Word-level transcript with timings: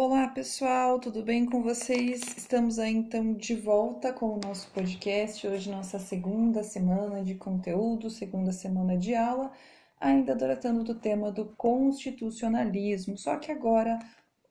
Olá 0.00 0.28
pessoal, 0.28 1.00
tudo 1.00 1.24
bem 1.24 1.44
com 1.44 1.60
vocês? 1.60 2.20
Estamos 2.36 2.78
aí 2.78 2.94
então 2.94 3.34
de 3.34 3.56
volta 3.56 4.12
com 4.12 4.26
o 4.26 4.38
nosso 4.38 4.70
podcast. 4.70 5.44
Hoje, 5.44 5.68
nossa 5.68 5.98
segunda 5.98 6.62
semana 6.62 7.20
de 7.20 7.34
conteúdo, 7.34 8.08
segunda 8.08 8.52
semana 8.52 8.96
de 8.96 9.16
aula, 9.16 9.50
ainda 9.98 10.36
tratando 10.36 10.84
do 10.84 10.94
tema 10.94 11.32
do 11.32 11.46
constitucionalismo, 11.46 13.18
só 13.18 13.38
que 13.38 13.50
agora 13.50 13.98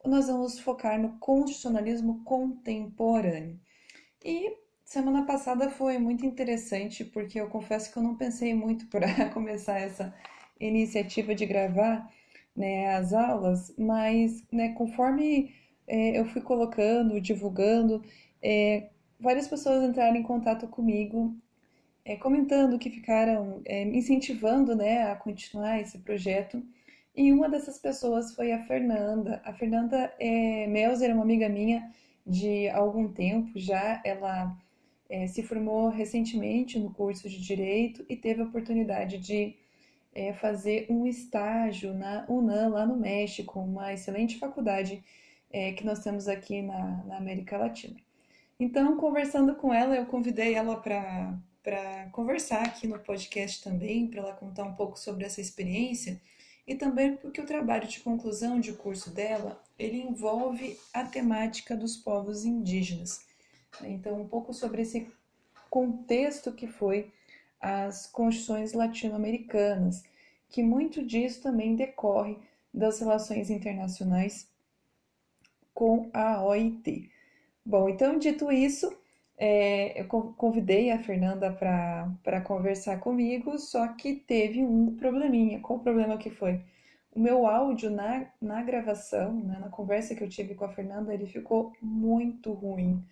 nós 0.06 0.28
vamos 0.28 0.60
focar 0.60 1.00
no 1.00 1.18
constitucionalismo 1.18 2.26
contemporâneo. 2.26 3.58
E 4.26 4.54
semana 4.84 5.26
passada 5.26 5.70
foi 5.70 5.98
muito 5.98 6.26
interessante 6.26 7.06
porque 7.06 7.40
eu 7.40 7.48
confesso 7.48 7.94
que 7.94 7.98
eu 7.98 8.04
não 8.04 8.18
pensei 8.18 8.54
muito 8.54 8.86
para 8.92 9.30
começar 9.30 9.80
essa 9.80 10.14
iniciativa 10.60 11.34
de 11.34 11.46
gravar 11.46 12.12
né, 12.58 12.96
as 12.96 13.14
aulas, 13.14 13.74
mas 13.78 14.44
né, 14.52 14.70
conforme 14.74 15.54
é, 15.88 16.20
eu 16.20 16.26
fui 16.26 16.42
colocando, 16.42 17.22
divulgando, 17.22 18.04
é, 18.42 18.90
várias 19.20 19.48
pessoas 19.48 19.84
entraram 19.84 20.16
em 20.18 20.24
contato 20.24 20.68
comigo, 20.68 21.36
é, 22.04 22.16
comentando 22.16 22.80
que 22.80 22.90
ficaram 22.90 23.62
é, 23.66 23.84
incentivando 23.84 24.76
né, 24.76 25.04
a 25.12 25.16
continuar 25.16 25.80
esse 25.80 26.00
projeto. 26.00 26.64
E 27.16 27.32
uma 27.32 27.50
dessas 27.50 27.78
pessoas 27.80 28.34
foi 28.34 28.52
a 28.52 28.64
Fernanda. 28.66 29.42
A 29.44 29.54
Fernanda 29.54 30.14
é, 30.20 30.68
Melzer 30.68 31.10
é 31.10 31.14
uma 31.14 31.24
amiga 31.24 31.50
minha 31.50 31.92
de 32.26 32.70
algum 32.70 33.08
tempo 33.12 33.52
já. 33.56 34.02
Ela 34.06 34.56
é, 35.10 35.28
se 35.28 35.44
formou 35.44 35.90
recentemente 35.90 36.80
no 36.80 36.94
curso 36.94 37.28
de 37.30 37.42
Direito 37.42 38.06
e 38.10 38.16
teve 38.16 38.42
a 38.42 38.46
oportunidade 38.46 39.18
de 39.18 39.56
é, 40.18 40.34
fazer 40.34 40.88
um 40.90 41.06
estágio 41.06 41.94
na 41.94 42.26
UNAM, 42.28 42.70
lá 42.70 42.88
no 42.88 42.98
México, 42.98 43.60
uma 43.60 43.94
excelente 43.94 44.40
faculdade 44.40 45.04
é, 45.52 45.74
que 45.74 45.86
nós 45.86 46.00
temos 46.00 46.28
aqui 46.28 46.64
na, 46.64 47.04
na, 47.06 47.18
América 47.18 47.56
Latina. 47.56 47.96
Então, 48.60 48.98
conversando 48.98 49.54
com 49.54 49.72
ela, 49.72 49.96
eu 49.96 50.08
convidei 50.08 50.56
ela 50.56 50.76
para 50.78 52.10
conversar 52.12 52.64
aqui 52.64 52.88
no 52.88 52.98
podcast 52.98 53.64
também, 53.64 54.08
para 54.08 54.22
ela 54.22 54.34
contar 54.34 54.64
um 54.64 54.74
pouco 54.74 54.98
sobre 54.98 55.24
essa 55.24 55.40
experiência 55.40 56.20
e 56.66 56.74
também 56.74 57.16
porque 57.16 57.40
o 57.40 57.46
trabalho 57.46 57.88
de 57.88 58.00
conclusão 58.00 58.60
de 58.60 58.74
curso 58.74 59.12
dela, 59.12 59.62
ele 59.78 60.02
envolve 60.02 60.80
a 60.92 61.04
temática 61.04 61.78
dos 61.78 61.96
povos 61.96 62.44
indígenas. 62.44 63.24
Então, 63.84 64.20
um 64.20 64.28
pouco 64.28 64.52
sobre 64.52 64.82
esse 64.82 65.08
contexto 65.70 66.52
que 66.52 66.66
foi 66.66 67.12
as 67.60 68.08
constituições 68.08 68.74
latino-americanas, 68.74 70.04
que 70.50 70.64
muito 70.64 71.06
disso 71.06 71.42
também 71.42 71.76
decorre 71.76 72.38
das 72.74 73.00
relações 73.00 73.50
internacionais 73.50 74.48
com 75.74 76.10
a 76.14 76.44
OIT. 76.44 77.10
Bom, 77.66 77.90
então, 77.90 78.18
dito 78.18 78.52
isso, 78.52 78.96
é, 79.38 80.02
eu 80.02 80.08
convidei 80.08 80.92
a 80.92 81.00
Fernanda 81.00 81.52
para 81.52 82.42
conversar 82.42 83.00
comigo, 83.00 83.58
só 83.60 83.88
que 83.90 84.16
teve 84.16 84.64
um 84.64 84.96
probleminha. 84.96 85.60
Qual 85.60 85.78
o 85.78 85.84
problema 85.84 86.18
que 86.18 86.30
foi? 86.30 86.62
O 87.14 87.20
meu 87.20 87.46
áudio 87.46 87.90
na, 87.90 88.28
na 88.42 88.62
gravação, 88.64 89.34
né, 89.34 89.58
na 89.60 89.70
conversa 89.70 90.16
que 90.16 90.24
eu 90.24 90.30
tive 90.30 90.56
com 90.56 90.66
a 90.66 90.70
Fernanda, 90.70 91.14
ele 91.14 91.28
ficou 91.28 91.74
muito 91.82 92.54
ruim. 92.54 93.04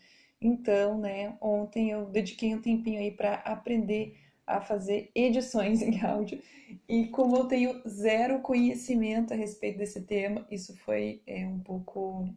Então, 0.41 0.97
né, 0.97 1.35
ontem 1.41 1.91
eu 1.91 2.05
dediquei 2.05 2.53
um 2.53 2.61
tempinho 2.61 2.99
aí 2.99 3.11
para 3.11 3.35
aprender 3.35 4.15
a 4.45 4.61
fazer 4.61 5.09
edições 5.15 5.81
em 5.83 6.01
áudio. 6.01 6.41
E 6.87 7.07
como 7.07 7.35
eu 7.37 7.45
tenho 7.45 7.81
zero 7.87 8.39
conhecimento 8.39 9.33
a 9.33 9.37
respeito 9.37 9.77
desse 9.77 10.01
tema, 10.01 10.45
isso 10.49 10.75
foi 10.77 11.21
é, 11.25 11.45
um 11.47 11.59
pouco, 11.59 12.27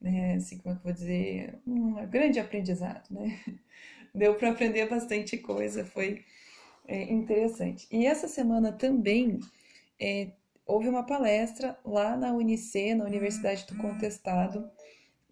né, 0.00 0.34
assim, 0.34 0.58
como 0.58 0.74
é 0.74 0.78
que 0.78 0.80
eu 0.80 0.84
vou 0.84 0.92
dizer, 0.92 1.58
um 1.66 1.94
grande 2.06 2.40
aprendizado, 2.40 3.06
né? 3.10 3.38
Deu 4.14 4.36
para 4.36 4.50
aprender 4.50 4.88
bastante 4.88 5.36
coisa, 5.36 5.84
foi 5.84 6.24
é, 6.86 7.12
interessante. 7.12 7.86
E 7.90 8.06
essa 8.06 8.28
semana 8.28 8.72
também 8.72 9.40
é, 10.00 10.28
houve 10.66 10.88
uma 10.88 11.04
palestra 11.04 11.78
lá 11.84 12.16
na 12.16 12.32
UNIC, 12.32 12.94
na 12.94 13.04
Universidade 13.04 13.66
do 13.66 13.76
Contestado, 13.76 14.70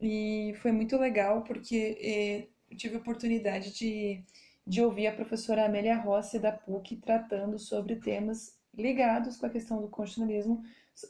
e 0.00 0.52
foi 0.60 0.72
muito 0.72 0.96
legal 0.96 1.42
porque 1.42 1.96
é, 2.00 2.46
eu 2.70 2.76
tive 2.76 2.96
a 2.96 2.98
oportunidade 2.98 3.72
de 3.72 4.24
de 4.66 4.82
ouvir 4.82 5.06
a 5.06 5.14
professora 5.14 5.64
Amélia 5.64 5.96
Rossi 5.96 6.38
da 6.38 6.52
PUC 6.52 6.96
tratando 6.96 7.58
sobre 7.58 7.96
temas 7.96 8.58
ligados 8.74 9.36
com 9.36 9.46
a 9.46 9.50
questão 9.50 9.80
do 9.80 9.88
constitucionalismo 9.88 10.62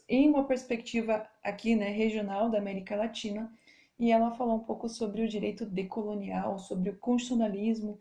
em 0.07 0.29
uma 0.29 0.45
perspectiva 0.45 1.27
aqui, 1.43 1.75
né, 1.75 1.89
regional 1.89 2.49
da 2.49 2.57
América 2.57 2.95
Latina, 2.95 3.51
e 3.99 4.11
ela 4.11 4.31
falou 4.31 4.55
um 4.55 4.63
pouco 4.63 4.89
sobre 4.89 5.21
o 5.21 5.27
direito 5.27 5.65
decolonial, 5.65 6.57
sobre 6.57 6.89
o 6.89 6.97
constitucionalismo 6.97 7.99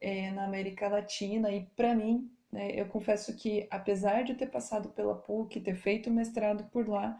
é, 0.00 0.30
na 0.32 0.44
América 0.44 0.88
Latina, 0.88 1.50
e 1.50 1.64
para 1.76 1.94
mim, 1.94 2.30
né, 2.52 2.70
eu 2.72 2.86
confesso 2.86 3.34
que 3.36 3.66
apesar 3.70 4.22
de 4.22 4.34
ter 4.34 4.46
passado 4.46 4.90
pela 4.90 5.14
PUC, 5.14 5.60
ter 5.60 5.76
feito 5.76 6.10
mestrado 6.10 6.64
por 6.70 6.88
lá 6.88 7.18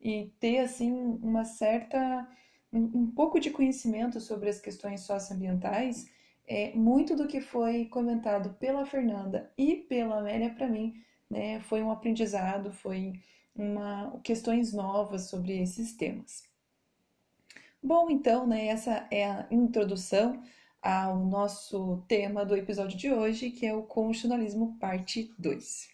e 0.00 0.32
ter 0.38 0.58
assim 0.58 0.92
uma 1.22 1.44
certa 1.44 2.28
um, 2.72 3.02
um 3.02 3.10
pouco 3.10 3.38
de 3.38 3.50
conhecimento 3.50 4.20
sobre 4.20 4.48
as 4.48 4.60
questões 4.60 5.02
socioambientais, 5.02 6.10
é, 6.46 6.72
muito 6.74 7.16
do 7.16 7.26
que 7.26 7.40
foi 7.40 7.86
comentado 7.86 8.54
pela 8.58 8.84
Fernanda 8.86 9.50
e 9.56 9.76
pela 9.76 10.18
Amélia, 10.18 10.50
para 10.50 10.68
mim, 10.68 10.94
né, 11.30 11.60
foi 11.60 11.82
um 11.82 11.90
aprendizado, 11.90 12.72
foi 12.72 13.14
uma, 13.54 14.20
questões 14.22 14.72
novas 14.72 15.28
sobre 15.28 15.60
esses 15.60 15.94
temas. 15.94 16.42
Bom, 17.82 18.10
então, 18.10 18.46
né, 18.46 18.66
essa 18.66 19.06
é 19.10 19.24
a 19.24 19.46
introdução 19.50 20.42
ao 20.80 21.16
nosso 21.24 22.02
tema 22.08 22.44
do 22.44 22.56
episódio 22.56 22.98
de 22.98 23.12
hoje, 23.12 23.50
que 23.50 23.66
é 23.66 23.74
o 23.74 23.82
constitucionalismo, 23.82 24.76
parte 24.78 25.32
2. 25.38 25.92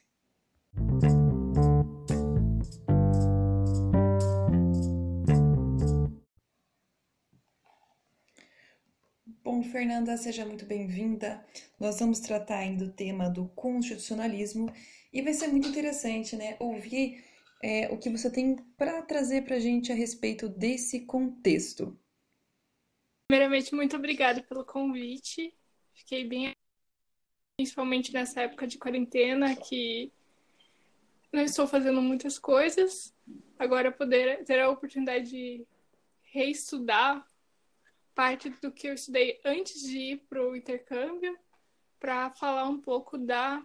Bom, 9.50 9.62
Fernanda, 9.62 10.14
seja 10.18 10.44
muito 10.44 10.66
bem-vinda. 10.66 11.42
Nós 11.80 11.98
vamos 11.98 12.20
tratar 12.20 12.58
ainda 12.58 12.84
do 12.84 12.92
tema 12.92 13.30
do 13.30 13.48
constitucionalismo 13.48 14.70
e 15.10 15.22
vai 15.22 15.32
ser 15.32 15.48
muito 15.48 15.66
interessante, 15.66 16.36
né, 16.36 16.54
ouvir 16.60 17.24
é, 17.62 17.88
o 17.90 17.96
que 17.96 18.10
você 18.10 18.30
tem 18.30 18.56
para 18.76 19.00
trazer 19.00 19.46
para 19.46 19.56
a 19.56 19.58
gente 19.58 19.90
a 19.90 19.94
respeito 19.94 20.50
desse 20.50 21.06
contexto. 21.06 21.98
Primeiramente, 23.26 23.74
muito 23.74 23.96
obrigada 23.96 24.42
pelo 24.42 24.66
convite. 24.66 25.54
Fiquei 25.94 26.28
bem, 26.28 26.54
principalmente 27.56 28.12
nessa 28.12 28.42
época 28.42 28.66
de 28.66 28.76
quarentena, 28.76 29.56
que 29.56 30.12
não 31.32 31.40
estou 31.42 31.66
fazendo 31.66 32.02
muitas 32.02 32.38
coisas. 32.38 33.14
Agora 33.58 33.90
poder 33.90 34.44
ter 34.44 34.60
a 34.60 34.68
oportunidade 34.68 35.30
de 35.30 35.66
reestudar 36.24 37.26
parte 38.18 38.50
do 38.50 38.72
que 38.72 38.88
eu 38.88 38.94
estudei 38.94 39.40
antes 39.44 39.80
de 39.80 39.96
ir 39.96 40.16
para 40.28 40.44
o 40.44 40.56
intercâmbio, 40.56 41.38
para 42.00 42.32
falar 42.32 42.68
um 42.68 42.80
pouco 42.80 43.16
da 43.16 43.64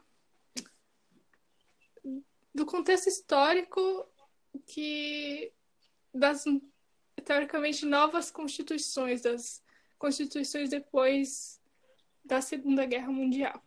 do 2.54 2.64
contexto 2.64 3.08
histórico 3.08 4.08
que 4.68 5.52
das 6.14 6.44
teoricamente 7.26 7.84
novas 7.84 8.30
constituições, 8.30 9.24
das 9.24 9.64
constituições 9.98 10.70
depois 10.70 11.60
da 12.24 12.40
Segunda 12.40 12.86
Guerra 12.86 13.12
Mundial. 13.12 13.60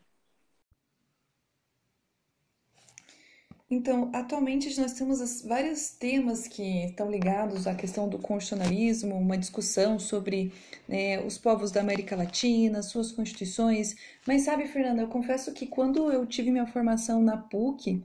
Então, 3.68 4.10
atualmente 4.14 4.78
nós 4.80 4.92
temos 4.92 5.42
vários 5.42 5.90
temas 5.90 6.46
que 6.46 6.84
estão 6.84 7.10
ligados 7.10 7.66
à 7.66 7.74
questão 7.74 8.08
do 8.08 8.16
constitucionalismo, 8.16 9.16
uma 9.16 9.36
discussão 9.36 9.98
sobre 9.98 10.52
né, 10.88 11.20
os 11.20 11.36
povos 11.36 11.72
da 11.72 11.80
América 11.80 12.14
Latina, 12.14 12.80
suas 12.82 13.10
constituições. 13.10 13.96
Mas 14.24 14.42
sabe, 14.42 14.66
Fernanda, 14.68 15.02
eu 15.02 15.08
confesso 15.08 15.52
que 15.52 15.66
quando 15.66 16.12
eu 16.12 16.24
tive 16.26 16.52
minha 16.52 16.66
formação 16.66 17.20
na 17.20 17.36
PUC, 17.36 18.04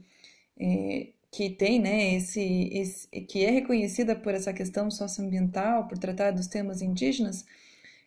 é, 0.58 1.08
que 1.30 1.48
tem, 1.50 1.80
né, 1.80 2.14
esse, 2.14 2.68
esse, 2.72 3.08
que 3.08 3.44
é 3.44 3.50
reconhecida 3.50 4.16
por 4.16 4.34
essa 4.34 4.52
questão 4.52 4.90
socioambiental, 4.90 5.86
por 5.86 5.96
tratar 5.96 6.32
dos 6.32 6.48
temas 6.48 6.82
indígenas, 6.82 7.46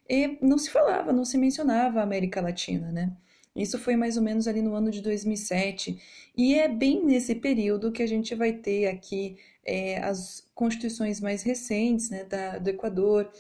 e 0.10 0.38
não 0.42 0.58
se 0.58 0.70
falava, 0.70 1.14
não 1.14 1.26
se 1.26 1.38
mencionava 1.38 2.02
a 2.02 2.04
América 2.04 2.42
Latina, 2.42 2.92
né? 2.92 3.16
Isso 3.56 3.80
foi 3.80 3.96
mais 3.96 4.18
ou 4.18 4.24
menos 4.24 4.48
ali 4.48 4.62
no 4.62 4.76
ano 4.76 4.92
de 4.92 5.02
2007. 5.02 5.98
E 6.36 6.56
é 6.56 6.68
bem 6.68 7.06
nesse 7.06 7.36
período 7.36 7.92
que 7.92 8.04
a 8.04 8.08
gente 8.08 8.36
vai 8.36 8.52
ter 8.52 8.88
aqui 8.88 9.38
é, 9.64 9.98
as 10.00 10.46
constituições 10.54 11.22
mais 11.22 11.42
recentes 11.42 12.10
né, 12.10 12.26
da, 12.26 12.58
do 12.58 12.70
Equador 12.70 13.32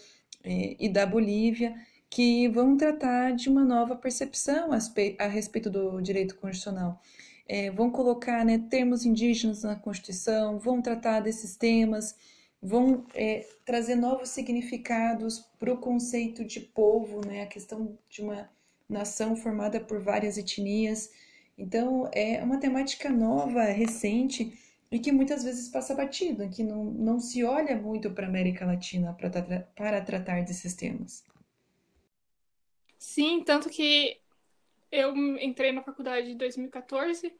é, 0.43 0.75
e 0.79 0.87
da 0.87 1.05
Bolívia, 1.05 1.75
que 2.09 2.47
vão 2.47 2.77
tratar 2.77 3.31
de 3.31 3.49
uma 3.49 3.65
nova 3.65 3.95
percepção 3.95 4.69
a, 4.71 5.27
respeito 5.27 5.69
do 5.69 5.99
direito 6.01 6.35
constitucional. 6.37 7.01
É, 7.47 7.69
vão 7.69 7.91
colocar 7.91 8.45
né, 8.45 8.57
termos 8.69 9.05
indígenas 9.05 9.63
na 9.63 9.75
Constituição, 9.75 10.57
vão 10.57 10.81
tratar 10.81 11.19
desses 11.19 11.57
temas, 11.57 12.15
vão 12.61 13.05
é, 13.13 13.45
trazer 13.65 13.95
novos 13.95 14.29
significados 14.29 15.39
para 15.59 15.73
o 15.73 15.77
conceito 15.77 16.43
de 16.43 16.59
povo, 16.59 17.21
né? 17.25 17.43
A 17.43 17.47
questão 17.47 17.97
de 18.09 18.21
uma 18.21 18.49
nação 18.87 19.35
formada 19.35 19.79
por 19.79 19.99
várias 19.99 20.37
etnias. 20.37 21.11
Então, 21.57 22.09
é 22.13 22.43
uma 22.43 22.59
temática 22.59 23.09
nova, 23.09 23.63
recente 23.63 24.57
e 24.91 24.99
que 24.99 25.11
muitas 25.11 25.43
vezes 25.43 25.67
passa 25.69 25.95
batido, 25.95 26.49
que 26.49 26.63
não, 26.63 26.85
não 26.85 27.19
se 27.19 27.43
olha 27.43 27.75
muito 27.75 28.11
para 28.11 28.25
a 28.25 28.29
América 28.29 28.65
Latina 28.65 29.13
para, 29.13 29.29
para 29.75 30.01
tratar 30.01 30.43
desses 30.43 30.73
temas. 30.73 31.23
Sim, 32.97 33.43
tanto 33.43 33.69
que 33.69 34.19
eu 34.91 35.15
entrei 35.37 35.71
na 35.71 35.83
faculdade 35.83 36.31
em 36.31 36.37
2014 36.37 37.33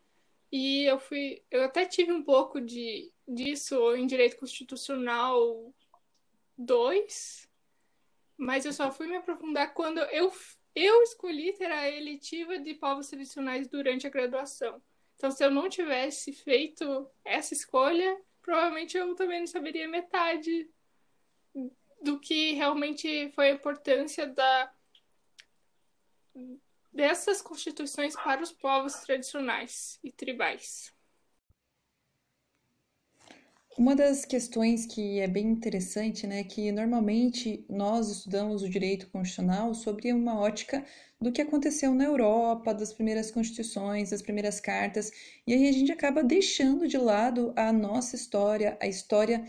e 0.52 0.84
eu 0.86 1.00
fui, 1.00 1.42
eu 1.50 1.64
até 1.64 1.86
tive 1.86 2.12
um 2.12 2.24
pouco 2.24 2.62
de 2.62 3.12
disso 3.28 3.96
em 3.96 4.06
direito 4.06 4.38
constitucional 4.38 5.74
2, 6.58 7.50
mas 8.38 8.66
eu 8.66 8.74
só 8.74 8.92
fui 8.92 9.08
me 9.08 9.16
aprofundar 9.16 9.74
quando 9.74 10.00
eu 10.00 10.32
eu 10.76 11.02
escolhi 11.04 11.54
ter 11.54 11.72
a 11.72 11.90
eletiva 11.90 12.60
de 12.60 12.74
povos 12.74 13.08
tradicionais 13.08 13.68
durante 13.68 14.06
a 14.06 14.10
graduação. 14.10 14.82
Então, 15.16 15.32
se 15.32 15.44
eu 15.44 15.50
não 15.50 15.70
tivesse 15.70 16.34
feito 16.34 17.10
essa 17.24 17.54
escolha, 17.54 18.22
provavelmente 18.42 18.98
eu 18.98 19.16
também 19.16 19.40
não 19.40 19.48
saberia 19.48 19.88
metade 19.88 20.70
do 22.02 22.20
que 22.20 22.54
realmente 22.54 23.32
foi 23.32 23.50
a 23.50 23.54
importância 23.54 24.28
da 24.28 24.72
dessas 26.92 27.42
constituições 27.42 28.16
para 28.16 28.42
os 28.42 28.52
povos 28.52 28.94
tradicionais 28.96 30.00
e 30.04 30.12
tribais. 30.12 30.95
Uma 33.78 33.94
das 33.94 34.24
questões 34.24 34.86
que 34.86 35.20
é 35.20 35.28
bem 35.28 35.48
interessante, 35.48 36.26
né, 36.26 36.46
que 36.46 36.72
normalmente 36.72 37.66
nós 37.70 38.10
estudamos 38.10 38.64
o 38.64 38.70
direito 38.70 39.10
constitucional 39.10 39.74
sobre 39.74 40.14
uma 40.14 40.40
ótica 40.40 40.86
do 41.20 41.30
que 41.30 41.42
aconteceu 41.42 41.94
na 41.94 42.06
Europa, 42.06 42.74
das 42.74 42.94
primeiras 42.94 43.32
constituições, 43.32 44.12
das 44.12 44.22
primeiras 44.22 44.62
cartas, 44.62 45.12
e 45.46 45.54
aí 45.54 45.68
a 45.68 45.74
gente 45.74 45.92
acaba 45.92 46.24
deixando 46.24 46.88
de 46.88 46.98
lado 46.98 47.52
a 47.54 47.74
nossa 47.74 48.16
história, 48.16 48.78
a 48.82 48.88
história 48.88 49.46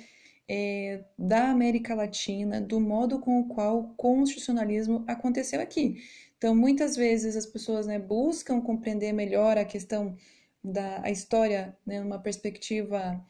é, 0.48 1.04
da 1.16 1.50
América 1.50 1.94
Latina, 1.94 2.60
do 2.60 2.80
modo 2.80 3.20
com 3.20 3.38
o 3.38 3.46
qual 3.46 3.78
o 3.78 3.94
constitucionalismo 3.94 5.04
aconteceu 5.06 5.60
aqui. 5.60 6.02
Então, 6.36 6.52
muitas 6.52 6.96
vezes 6.96 7.36
as 7.36 7.46
pessoas 7.46 7.86
né, 7.86 7.98
buscam 8.00 8.60
compreender 8.60 9.12
melhor 9.12 9.56
a 9.56 9.64
questão 9.64 10.16
da 10.64 11.00
a 11.04 11.10
história, 11.12 11.76
né, 11.86 12.00
numa 12.00 12.18
perspectiva 12.18 13.24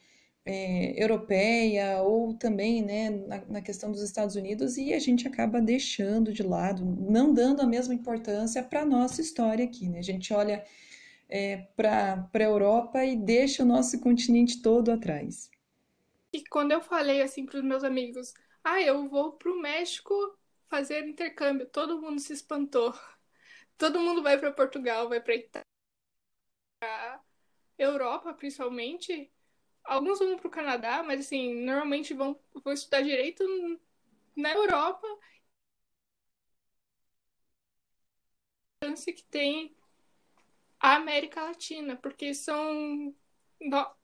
é, 0.46 0.94
europeia 1.02 2.00
ou 2.02 2.32
também 2.34 2.80
né, 2.80 3.10
na, 3.10 3.44
na, 3.46 3.60
questão 3.60 3.90
dos 3.90 4.00
Estados 4.00 4.36
Unidos 4.36 4.76
e 4.76 4.94
a 4.94 4.98
gente 5.00 5.26
acaba 5.26 5.60
deixando 5.60 6.32
de 6.32 6.44
lado, 6.44 6.84
não 6.84 7.34
dando 7.34 7.62
a 7.62 7.66
mesma 7.66 7.92
importância 7.92 8.62
para 8.62 8.82
a 8.82 8.86
nossa 8.86 9.20
história 9.20 9.64
aqui. 9.64 9.88
Né? 9.88 9.98
A 9.98 10.02
gente 10.02 10.32
olha 10.32 10.64
é, 11.28 11.66
para 11.76 12.28
a 12.32 12.42
Europa 12.42 13.04
e 13.04 13.16
deixa 13.16 13.64
o 13.64 13.66
nosso 13.66 14.00
continente 14.00 14.62
todo 14.62 14.92
atrás. 14.92 15.50
E 16.32 16.44
quando 16.44 16.70
eu 16.70 16.80
falei 16.80 17.22
assim 17.22 17.44
para 17.44 17.58
os 17.58 17.64
meus 17.64 17.82
amigos, 17.82 18.32
ah, 18.62 18.80
eu 18.80 19.08
vou 19.08 19.32
para 19.32 19.50
o 19.50 19.60
México 19.60 20.14
fazer 20.68 21.06
intercâmbio, 21.08 21.66
todo 21.66 22.00
mundo 22.00 22.20
se 22.20 22.32
espantou. 22.32 22.94
Todo 23.76 24.00
mundo 24.00 24.22
vai 24.22 24.38
para 24.38 24.52
Portugal, 24.52 25.08
vai 25.08 25.20
para 25.20 25.34
Itália, 25.34 25.66
Europa 27.78 28.32
principalmente 28.32 29.30
Alguns 29.86 30.18
vão 30.18 30.36
para 30.36 30.48
o 30.48 30.50
Canadá, 30.50 31.02
mas 31.02 31.20
assim, 31.20 31.54
normalmente 31.64 32.12
vão, 32.12 32.38
vão 32.62 32.72
estudar 32.72 33.02
direito 33.02 33.44
na 34.36 34.52
Europa. 34.52 35.06
A 38.82 38.92
que 38.92 39.24
tem 39.24 39.74
a 40.78 40.96
América 40.96 41.42
Latina, 41.42 41.96
porque 41.96 42.34
são. 42.34 43.14
No... 43.60 43.96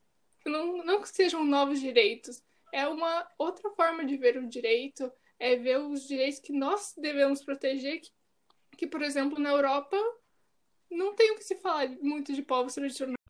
Não, 0.45 0.77
não 0.83 1.01
que 1.01 1.07
sejam 1.07 1.45
novos 1.45 1.79
direitos, 1.79 2.43
é 2.73 2.85
uma 2.87 3.25
outra 3.37 3.69
forma 3.71 4.03
de 4.03 4.17
ver 4.17 4.37
o 4.37 4.47
direito, 4.49 5.09
é 5.39 5.55
ver 5.55 5.79
os 5.79 6.05
direitos 6.05 6.39
que 6.39 6.51
nós 6.51 6.93
devemos 6.97 7.41
proteger, 7.41 8.01
que, 8.01 8.11
que 8.77 8.87
por 8.87 9.01
exemplo, 9.01 9.39
na 9.39 9.51
Europa 9.51 9.95
não 10.91 11.15
tem 11.15 11.31
o 11.31 11.35
que 11.35 11.43
se 11.43 11.55
falar 11.55 11.87
muito 12.01 12.33
de 12.33 12.41
povos 12.41 12.73
tradicionais. 12.73 13.22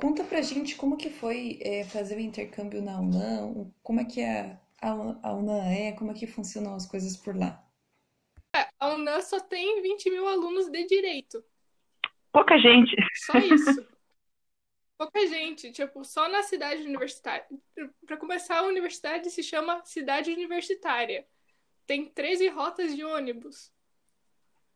Conta 0.00 0.24
pra 0.24 0.40
gente 0.40 0.76
como 0.76 0.96
que 0.96 1.10
foi 1.10 1.58
é, 1.60 1.84
fazer 1.84 2.16
o 2.16 2.20
intercâmbio 2.20 2.80
na 2.80 2.98
UNAM, 2.98 3.70
como 3.82 4.00
é 4.00 4.04
que 4.04 4.22
a, 4.22 4.58
a 4.80 5.34
UNAM 5.34 5.62
é, 5.70 5.92
como 5.92 6.10
é 6.10 6.14
que 6.14 6.26
funcionam 6.26 6.74
as 6.74 6.86
coisas 6.86 7.16
por 7.16 7.36
lá. 7.36 7.62
É, 8.56 8.66
a 8.78 8.94
UNAM 8.94 9.20
só 9.20 9.38
tem 9.38 9.82
20 9.82 10.10
mil 10.10 10.26
alunos 10.26 10.70
de 10.70 10.86
direito. 10.86 11.44
Pouca 12.32 12.58
gente. 12.58 12.96
Só 13.26 13.38
isso. 13.38 13.86
Pouca 14.96 15.26
gente, 15.26 15.72
tipo, 15.72 16.04
só 16.04 16.28
na 16.28 16.42
cidade 16.42 16.82
universitária. 16.82 17.46
Para 18.06 18.16
começar, 18.16 18.58
a 18.58 18.66
universidade 18.66 19.30
se 19.30 19.42
chama 19.42 19.82
Cidade 19.84 20.30
Universitária. 20.30 21.26
Tem 21.86 22.06
13 22.06 22.48
rotas 22.48 22.94
de 22.94 23.04
ônibus. 23.04 23.72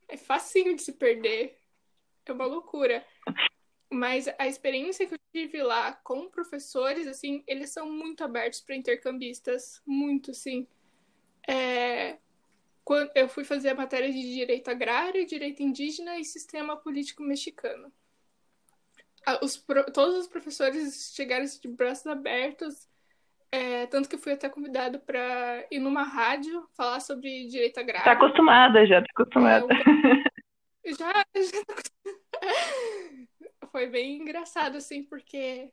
É 0.08 0.16
facinho 0.16 0.74
de 0.74 0.82
se 0.82 0.92
perder. 0.94 1.58
É 2.26 2.32
uma 2.32 2.46
loucura. 2.46 3.06
Mas 3.90 4.28
a 4.38 4.46
experiência 4.46 5.06
que 5.06 5.14
eu 5.14 5.18
tive 5.32 5.62
lá 5.62 5.92
com 5.92 6.28
professores, 6.28 7.06
assim, 7.06 7.44
eles 7.46 7.70
são 7.70 7.90
muito 7.90 8.24
abertos 8.24 8.60
para 8.60 8.76
intercambistas, 8.76 9.80
muito, 9.86 10.34
sim. 10.34 10.66
É... 11.48 12.18
Quando 12.84 13.10
eu 13.14 13.28
fui 13.28 13.44
fazer 13.44 13.70
a 13.70 13.74
matéria 13.74 14.12
de 14.12 14.20
direito 14.20 14.68
agrário, 14.68 15.26
direito 15.26 15.62
indígena 15.62 16.18
e 16.18 16.24
sistema 16.24 16.76
político 16.76 17.22
mexicano. 17.22 17.90
Os 19.42 19.56
pro... 19.56 19.90
Todos 19.90 20.18
os 20.18 20.26
professores 20.26 21.12
chegaram 21.14 21.44
de 21.44 21.68
braços 21.68 22.06
abertos, 22.06 22.88
é... 23.50 23.86
tanto 23.86 24.08
que 24.08 24.16
eu 24.16 24.20
fui 24.20 24.32
até 24.32 24.48
convidado 24.48 24.98
para 25.00 25.66
ir 25.70 25.78
numa 25.78 26.02
rádio 26.02 26.68
falar 26.76 27.00
sobre 27.00 27.46
direito 27.46 27.78
agrário. 27.78 28.04
Tá 28.04 28.12
acostumada 28.12 28.86
já, 28.86 29.00
tá 29.00 29.06
acostumada. 29.14 29.66
Eu... 29.72 30.24
Já, 30.86 31.10
já 31.34 31.62
foi 33.74 33.88
bem 33.88 34.18
engraçado, 34.18 34.76
assim, 34.76 35.02
porque 35.02 35.68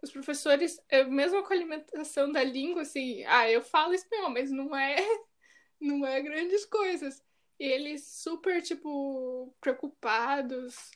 os 0.00 0.12
professores, 0.12 0.80
mesmo 1.08 1.42
com 1.42 1.52
a 1.52 1.56
alimentação 1.56 2.30
da 2.30 2.44
língua, 2.44 2.82
assim, 2.82 3.24
ah, 3.24 3.50
eu 3.50 3.60
falo 3.64 3.92
espanhol, 3.94 4.30
mas 4.30 4.48
não 4.52 4.76
é, 4.76 4.94
não 5.80 6.06
é 6.06 6.20
grandes 6.20 6.64
coisas. 6.64 7.20
E 7.58 7.64
eles 7.64 8.06
super, 8.06 8.62
tipo, 8.62 9.52
preocupados. 9.60 10.92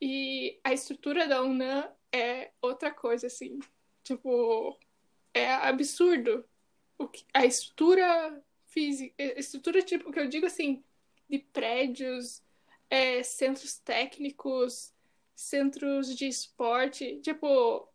E 0.00 0.58
a 0.64 0.72
estrutura 0.72 1.28
da 1.28 1.42
UNAM 1.42 1.92
é 2.10 2.50
outra 2.62 2.90
coisa, 2.90 3.26
assim. 3.26 3.58
Tipo, 4.02 4.78
é 5.34 5.52
absurdo. 5.52 6.46
O 6.96 7.08
que, 7.08 7.26
a 7.34 7.44
estrutura 7.44 8.42
física, 8.68 9.14
estrutura, 9.38 9.82
tipo, 9.82 10.10
que 10.10 10.18
eu 10.18 10.28
digo 10.30 10.46
assim, 10.46 10.82
de 11.28 11.40
prédios, 11.40 12.42
é, 12.88 13.22
centros 13.22 13.78
técnicos, 13.80 14.93
centros 15.34 16.16
de 16.16 16.26
esporte. 16.26 17.20
Tipo, 17.20 17.88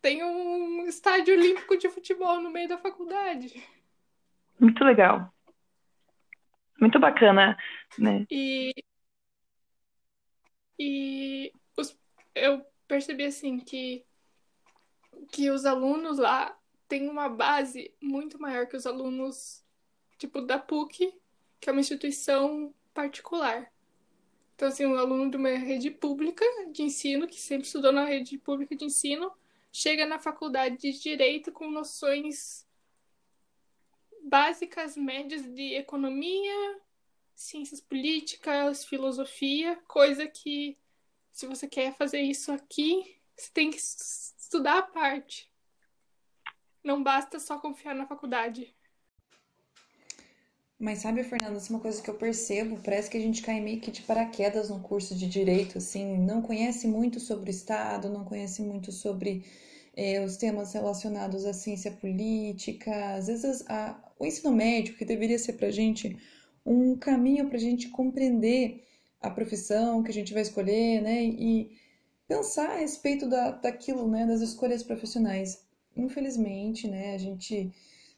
tem 0.00 0.22
um 0.22 0.86
estádio 0.86 1.34
olímpico 1.34 1.76
de 1.76 1.88
futebol 1.88 2.40
no 2.40 2.50
meio 2.50 2.68
da 2.68 2.78
faculdade. 2.78 3.62
Muito 4.58 4.84
legal. 4.84 5.32
Muito 6.80 6.98
bacana, 6.98 7.56
né? 7.98 8.26
E, 8.30 8.74
e 10.78 11.52
os, 11.76 11.98
eu 12.34 12.64
percebi 12.86 13.24
assim 13.24 13.58
que, 13.58 14.04
que 15.32 15.50
os 15.50 15.64
alunos 15.64 16.18
lá 16.18 16.56
têm 16.88 17.08
uma 17.08 17.28
base 17.28 17.94
muito 18.00 18.40
maior 18.40 18.66
que 18.66 18.76
os 18.76 18.86
alunos 18.86 19.64
tipo 20.18 20.40
da 20.40 20.58
PUC, 20.58 21.12
que 21.60 21.68
é 21.68 21.72
uma 21.72 21.80
instituição 21.80 22.74
particular. 22.92 23.70
Então, 24.54 24.68
assim, 24.68 24.86
um 24.86 24.96
aluno 24.96 25.30
de 25.30 25.36
uma 25.36 25.50
rede 25.50 25.90
pública 25.90 26.44
de 26.70 26.82
ensino, 26.82 27.26
que 27.26 27.40
sempre 27.40 27.66
estudou 27.66 27.92
na 27.92 28.04
rede 28.04 28.38
pública 28.38 28.76
de 28.76 28.84
ensino, 28.84 29.32
chega 29.72 30.06
na 30.06 30.18
faculdade 30.18 30.76
de 30.76 30.92
Direito 30.92 31.50
com 31.50 31.68
noções 31.70 32.64
básicas, 34.22 34.96
médias 34.96 35.42
de 35.42 35.74
economia, 35.74 36.80
ciências 37.34 37.80
políticas, 37.80 38.84
filosofia, 38.84 39.76
coisa 39.88 40.26
que, 40.26 40.78
se 41.32 41.46
você 41.46 41.66
quer 41.66 41.94
fazer 41.96 42.20
isso 42.20 42.52
aqui, 42.52 43.20
você 43.36 43.50
tem 43.52 43.70
que 43.70 43.76
estudar 43.76 44.78
a 44.78 44.82
parte. 44.82 45.50
Não 46.82 47.02
basta 47.02 47.38
só 47.40 47.58
confiar 47.58 47.94
na 47.94 48.06
faculdade. 48.06 48.73
Mas 50.84 50.98
sabe, 50.98 51.24
Fernanda, 51.24 51.56
isso 51.56 51.72
é 51.72 51.76
uma 51.76 51.80
coisa 51.80 52.02
que 52.02 52.10
eu 52.10 52.14
percebo, 52.14 52.78
parece 52.84 53.08
que 53.08 53.16
a 53.16 53.20
gente 53.20 53.40
cai 53.40 53.58
meio 53.58 53.80
que 53.80 53.90
de 53.90 54.02
paraquedas 54.02 54.68
no 54.68 54.80
curso 54.80 55.14
de 55.14 55.26
direito, 55.26 55.78
assim, 55.78 56.18
não 56.18 56.42
conhece 56.42 56.86
muito 56.86 57.18
sobre 57.18 57.48
o 57.48 57.50
Estado, 57.50 58.10
não 58.10 58.22
conhece 58.22 58.60
muito 58.60 58.92
sobre 58.92 59.46
é, 59.96 60.22
os 60.22 60.36
temas 60.36 60.74
relacionados 60.74 61.46
à 61.46 61.54
ciência 61.54 61.90
política, 61.90 63.14
às 63.14 63.28
vezes 63.28 63.64
a, 63.66 63.98
o 64.18 64.26
ensino 64.26 64.52
médio, 64.52 64.94
que 64.94 65.06
deveria 65.06 65.38
ser 65.38 65.54
para 65.54 65.68
a 65.68 65.70
gente 65.70 66.18
um 66.66 66.94
caminho 66.98 67.48
para 67.48 67.56
a 67.56 67.60
gente 67.60 67.88
compreender 67.88 68.84
a 69.22 69.30
profissão 69.30 70.02
que 70.02 70.10
a 70.10 70.14
gente 70.14 70.34
vai 70.34 70.42
escolher, 70.42 71.00
né? 71.00 71.24
E 71.24 71.78
pensar 72.28 72.68
a 72.68 72.78
respeito 72.80 73.26
da, 73.26 73.52
daquilo, 73.52 74.06
né? 74.06 74.26
Das 74.26 74.42
escolhas 74.42 74.82
profissionais. 74.82 75.64
Infelizmente, 75.96 76.86
né? 76.86 77.14
A 77.14 77.18
gente 77.18 77.72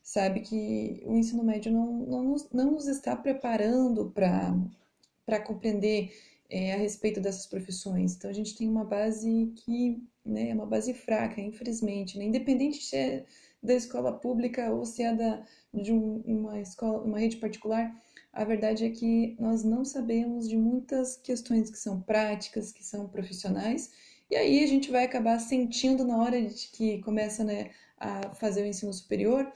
sabe 0.07 0.39
que 0.39 1.03
o 1.05 1.17
ensino 1.17 1.43
médio 1.43 1.73
não, 1.73 1.93
não, 2.07 2.23
nos, 2.23 2.49
não 2.53 2.71
nos 2.71 2.87
está 2.87 3.17
preparando 3.17 4.13
para 4.13 5.41
compreender 5.41 6.13
é, 6.49 6.75
a 6.75 6.77
respeito 6.77 7.21
dessas 7.21 7.45
profissões. 7.45 8.15
Então, 8.15 8.31
a 8.31 8.33
gente 8.33 8.57
tem 8.57 8.69
uma 8.69 8.85
base 8.85 9.53
que 9.57 10.01
né, 10.25 10.51
é 10.51 10.55
uma 10.55 10.65
base 10.65 10.95
fraca, 10.95 11.41
infelizmente. 11.41 12.17
Né? 12.17 12.27
Independente 12.27 12.85
se 12.85 12.97
é 12.97 13.25
da 13.61 13.75
escola 13.75 14.13
pública 14.13 14.71
ou 14.71 14.87
se 14.87 15.03
é 15.03 15.13
da, 15.13 15.45
de 15.75 15.93
um, 15.93 16.23
uma 16.25 16.61
escola, 16.61 17.03
uma 17.03 17.19
rede 17.19 17.39
particular, 17.39 17.93
a 18.33 18.45
verdade 18.45 18.85
é 18.85 18.91
que 18.91 19.37
nós 19.41 19.65
não 19.65 19.85
sabemos 19.85 20.49
de 20.49 20.57
muitas 20.57 21.17
questões 21.17 21.69
que 21.69 21.79
são 21.79 22.01
práticas, 22.01 22.71
que 22.71 22.85
são 22.85 23.09
profissionais, 23.09 23.91
e 24.31 24.37
aí 24.37 24.63
a 24.63 24.67
gente 24.69 24.89
vai 24.89 25.05
acabar 25.05 25.41
sentindo 25.41 26.05
na 26.05 26.17
hora 26.17 26.41
de 26.41 26.69
que 26.69 26.99
começa 27.03 27.43
né, 27.43 27.73
a 27.99 28.33
fazer 28.37 28.63
o 28.63 28.67
ensino 28.67 28.93
superior 28.93 29.53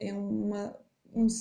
uma, 0.00 0.76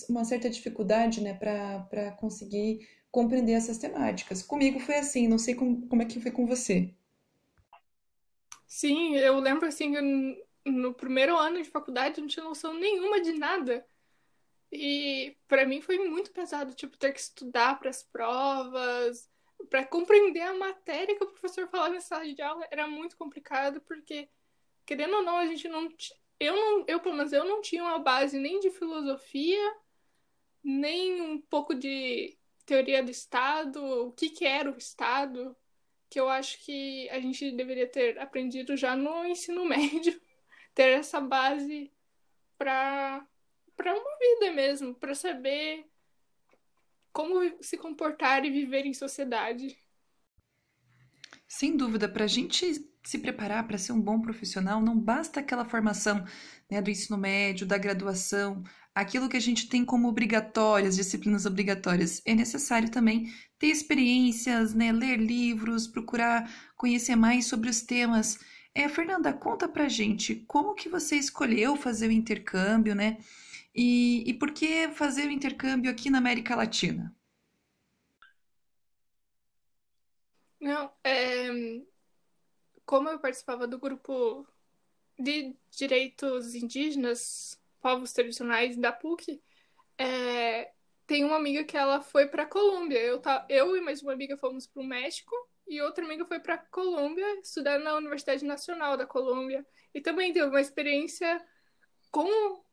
uma 0.10 0.26
certa 0.26 0.50
dificuldade 0.50 1.22
né, 1.22 1.34
para 1.34 2.12
conseguir 2.14 2.88
compreender 3.12 3.54
essas 3.54 3.78
temáticas. 3.78 4.42
Comigo 4.42 4.80
foi 4.80 4.96
assim, 4.96 5.28
não 5.28 5.38
sei 5.38 5.56
como, 5.56 5.88
como 5.88 6.02
é 6.02 6.06
que 6.06 6.20
foi 6.20 6.32
com 6.32 6.46
você. 6.46 6.94
Sim, 8.66 9.16
eu 9.16 9.40
lembro 9.40 9.68
assim, 9.68 9.94
no 10.66 10.94
primeiro 10.94 11.38
ano 11.38 11.62
de 11.62 11.70
faculdade 11.70 12.18
eu 12.18 12.22
não 12.22 12.28
tinha 12.28 12.44
noção 12.44 12.74
nenhuma 12.74 13.22
de 13.22 13.34
nada. 13.34 13.86
E 14.72 15.38
para 15.48 15.66
mim 15.66 15.82
foi 15.82 15.98
muito 16.10 16.32
pesado, 16.32 16.74
tipo, 16.74 16.98
ter 16.98 17.14
que 17.14 17.20
estudar 17.20 17.78
para 17.78 17.92
as 17.92 18.02
provas, 18.02 19.30
para 19.70 19.86
compreender 19.86 20.42
a 20.42 20.56
matéria 20.56 21.16
que 21.16 21.24
o 21.24 21.28
professor 21.28 21.68
falava 21.68 21.96
em 21.96 22.02
sala 22.02 22.26
de 22.34 22.42
aula, 22.42 22.68
era 22.72 22.88
muito 22.88 23.16
complicado, 23.16 23.80
porque 23.82 24.28
querendo 24.86 25.18
ou 25.18 25.24
não, 25.24 25.38
a 25.38 25.46
gente 25.46 25.68
não 25.68 25.88
eu 26.44 26.56
não, 26.56 26.86
eu 26.88 27.00
pelo 27.00 27.16
menos 27.16 27.34
eu 27.34 27.46
não 27.46 27.62
tinha 27.62 27.84
uma 27.84 28.00
base 28.00 28.40
nem 28.40 28.60
de 28.60 28.70
filosofia, 28.72 29.76
nem 30.64 31.22
um 31.22 31.42
pouco 31.42 31.74
de 31.76 32.38
teoria 32.66 33.04
do 33.04 33.12
Estado, 33.12 33.84
o 34.08 34.12
que, 34.14 34.30
que 34.30 34.46
era 34.46 34.72
o 34.72 34.78
Estado, 34.78 35.56
que 36.10 36.20
eu 36.20 36.30
acho 36.30 36.64
que 36.64 37.10
a 37.10 37.20
gente 37.20 37.52
deveria 37.52 37.88
ter 37.88 38.20
aprendido 38.20 38.78
já 38.78 38.96
no 38.96 39.26
ensino 39.26 39.66
médio, 39.66 40.20
ter 40.74 41.00
essa 41.00 41.20
base 41.22 41.92
para 42.58 43.28
para 43.76 43.92
uma 43.92 44.18
vida 44.20 44.54
mesmo, 44.54 44.94
para 44.94 45.16
saber 45.16 45.86
como 47.12 47.42
se 47.62 47.78
comportar 47.78 48.46
e 48.46 48.52
viver 48.52 48.86
em 48.86 48.94
sociedade. 48.94 49.78
Sem 51.56 51.78
dúvida, 51.78 52.10
para 52.10 52.24
a 52.24 52.28
gente 52.28 52.84
se 53.04 53.20
preparar 53.20 53.68
para 53.68 53.78
ser 53.78 53.92
um 53.92 54.02
bom 54.02 54.20
profissional, 54.20 54.82
não 54.82 54.98
basta 55.00 55.40
aquela 55.40 55.64
formação 55.64 56.26
né, 56.70 56.82
do 56.82 56.90
ensino 56.90 57.16
médio, 57.16 57.68
da 57.68 57.78
graduação, 57.78 58.64
aquilo 58.94 59.30
que 59.30 59.38
a 59.38 59.40
gente 59.40 59.70
tem 59.70 59.86
como 59.86 60.08
obrigatórias, 60.08 60.96
disciplinas 60.96 61.46
obrigatórias. 61.46 62.24
É 62.26 62.34
necessário 62.34 62.90
também 62.90 63.32
ter 63.60 63.68
experiências, 63.68 64.74
né, 64.74 64.92
ler 64.92 65.18
livros, 65.18 65.86
procurar 65.86 66.52
conhecer 66.76 67.16
mais 67.16 67.46
sobre 67.46 67.70
os 67.70 67.84
temas. 67.84 68.40
É, 68.74 68.90
Fernanda, 68.90 69.32
conta 69.32 69.68
pra 69.68 69.88
gente 69.88 70.44
como 70.48 70.74
que 70.74 70.90
você 70.90 71.18
escolheu 71.18 71.78
fazer 71.78 72.08
o 72.08 72.12
intercâmbio, 72.12 72.96
né? 72.96 73.20
E, 73.76 74.24
e 74.28 74.34
por 74.34 74.52
que 74.52 74.90
fazer 74.90 75.28
o 75.28 75.32
intercâmbio 75.32 75.92
aqui 75.92 76.10
na 76.10 76.18
América 76.18 76.56
Latina? 76.56 77.16
Não, 80.64 80.90
é, 81.04 81.50
como 82.86 83.10
eu 83.10 83.20
participava 83.20 83.68
do 83.68 83.78
grupo 83.78 84.48
de 85.20 85.54
direitos 85.70 86.56
indígenas, 86.56 87.60
povos 87.82 88.14
tradicionais 88.14 88.78
da 88.78 88.90
PUC, 88.90 89.44
é, 89.98 90.72
tem 91.06 91.26
uma 91.26 91.36
amiga 91.36 91.66
que 91.66 91.76
ela 91.76 92.00
foi 92.02 92.28
para 92.28 92.46
Colômbia. 92.46 92.98
Eu, 92.98 93.20
tá, 93.20 93.46
eu 93.50 93.76
e 93.76 93.82
mais 93.82 94.02
uma 94.02 94.14
amiga 94.14 94.38
fomos 94.38 94.66
para 94.66 94.82
o 94.82 94.86
México 94.86 95.36
e 95.68 95.82
outra 95.82 96.06
amiga 96.06 96.24
foi 96.26 96.40
para 96.40 96.58
Colômbia 96.58 97.42
estudar 97.42 97.78
na 97.80 97.96
Universidade 97.96 98.46
Nacional 98.46 98.96
da 98.96 99.06
Colômbia 99.06 99.66
e 99.94 100.00
também 100.00 100.32
teve 100.32 100.48
uma 100.48 100.62
experiência 100.62 101.46
com 102.10 102.64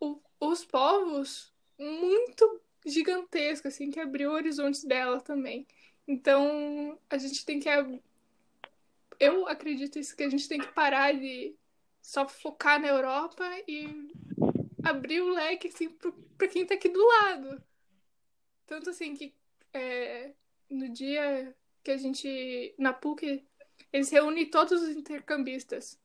o, 0.00 0.20
os 0.40 0.64
povos 0.64 1.52
muito 1.78 2.60
gigantesca, 2.84 3.68
assim, 3.68 3.92
que 3.92 4.00
abriu 4.00 4.32
horizontes 4.32 4.82
dela 4.82 5.20
também. 5.20 5.68
Então, 6.12 6.98
a 7.08 7.16
gente 7.16 7.42
tem 7.46 7.58
que 7.58 7.70
eu 9.18 9.48
acredito 9.48 9.98
isso 9.98 10.14
que 10.14 10.22
a 10.24 10.28
gente 10.28 10.46
tem 10.46 10.60
que 10.60 10.70
parar 10.74 11.14
de 11.14 11.56
só 12.02 12.28
focar 12.28 12.78
na 12.78 12.88
Europa 12.88 13.42
e 13.66 14.12
abrir 14.84 15.22
o 15.22 15.32
leque 15.32 15.68
assim, 15.68 15.88
para 16.36 16.48
quem 16.48 16.64
está 16.64 16.74
aqui 16.74 16.90
do 16.90 17.02
lado. 17.02 17.64
Tanto 18.66 18.90
assim 18.90 19.14
que 19.14 19.34
é, 19.72 20.34
no 20.68 20.90
dia 20.90 21.56
que 21.82 21.92
a 21.92 21.96
gente, 21.96 22.74
na 22.76 22.92
PUC, 22.92 23.42
eles 23.90 24.10
reúnem 24.10 24.50
todos 24.50 24.82
os 24.82 24.90
intercambistas. 24.90 25.98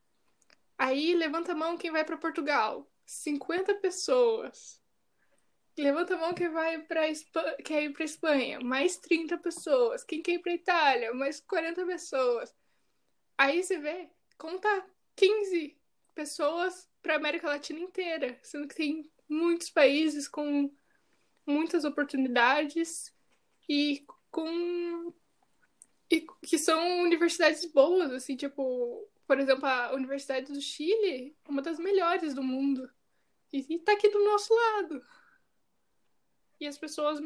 Aí 0.78 1.14
levanta 1.14 1.52
a 1.52 1.54
mão 1.54 1.76
quem 1.76 1.90
vai 1.90 2.02
para 2.02 2.16
Portugal. 2.16 2.90
50 3.04 3.74
pessoas. 3.74 4.80
Levanta 5.78 6.14
a 6.14 6.18
mão 6.18 6.34
quem 6.34 6.48
vai 6.48 6.82
para 6.82 7.08
Espanha, 7.08 7.56
quer 7.64 7.84
ir 7.84 7.92
para 7.92 8.04
Espanha, 8.04 8.60
mais 8.60 8.96
30 8.96 9.38
pessoas. 9.38 10.02
Quem 10.02 10.20
quer 10.20 10.32
ir 10.32 10.38
para 10.40 10.52
Itália, 10.52 11.14
mais 11.14 11.40
40 11.40 11.86
pessoas. 11.86 12.54
Aí 13.36 13.62
você 13.62 13.78
vê, 13.78 14.10
conta 14.36 14.68
15 15.14 15.78
pessoas 16.14 16.88
para 17.00 17.14
América 17.14 17.46
Latina 17.46 17.78
inteira, 17.78 18.38
sendo 18.42 18.66
que 18.66 18.74
tem 18.74 19.08
muitos 19.28 19.70
países 19.70 20.26
com 20.26 20.68
muitas 21.46 21.84
oportunidades 21.84 23.14
e 23.68 24.04
com 24.30 25.14
e 26.10 26.26
que 26.42 26.58
são 26.58 27.02
universidades 27.02 27.66
boas, 27.66 28.10
assim, 28.12 28.34
tipo, 28.34 29.06
por 29.26 29.38
exemplo, 29.38 29.66
a 29.66 29.92
Universidade 29.92 30.52
do 30.52 30.60
Chile, 30.60 31.36
uma 31.46 31.60
das 31.60 31.78
melhores 31.78 32.34
do 32.34 32.42
mundo. 32.42 32.90
E, 33.52 33.74
e 33.74 33.78
tá 33.78 33.92
aqui 33.92 34.08
do 34.08 34.24
nosso 34.24 34.54
lado. 34.54 35.04
E 36.60 36.66
as 36.66 36.76
pessoas 36.76 37.20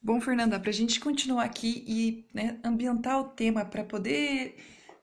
Bom, 0.00 0.20
Fernanda, 0.20 0.58
para 0.60 0.70
a 0.70 0.72
gente 0.72 1.00
continuar 1.00 1.44
aqui 1.44 1.84
e 1.86 2.26
né, 2.32 2.58
ambientar 2.64 3.20
o 3.20 3.30
tema 3.30 3.64
para 3.64 3.84
poder 3.84 4.56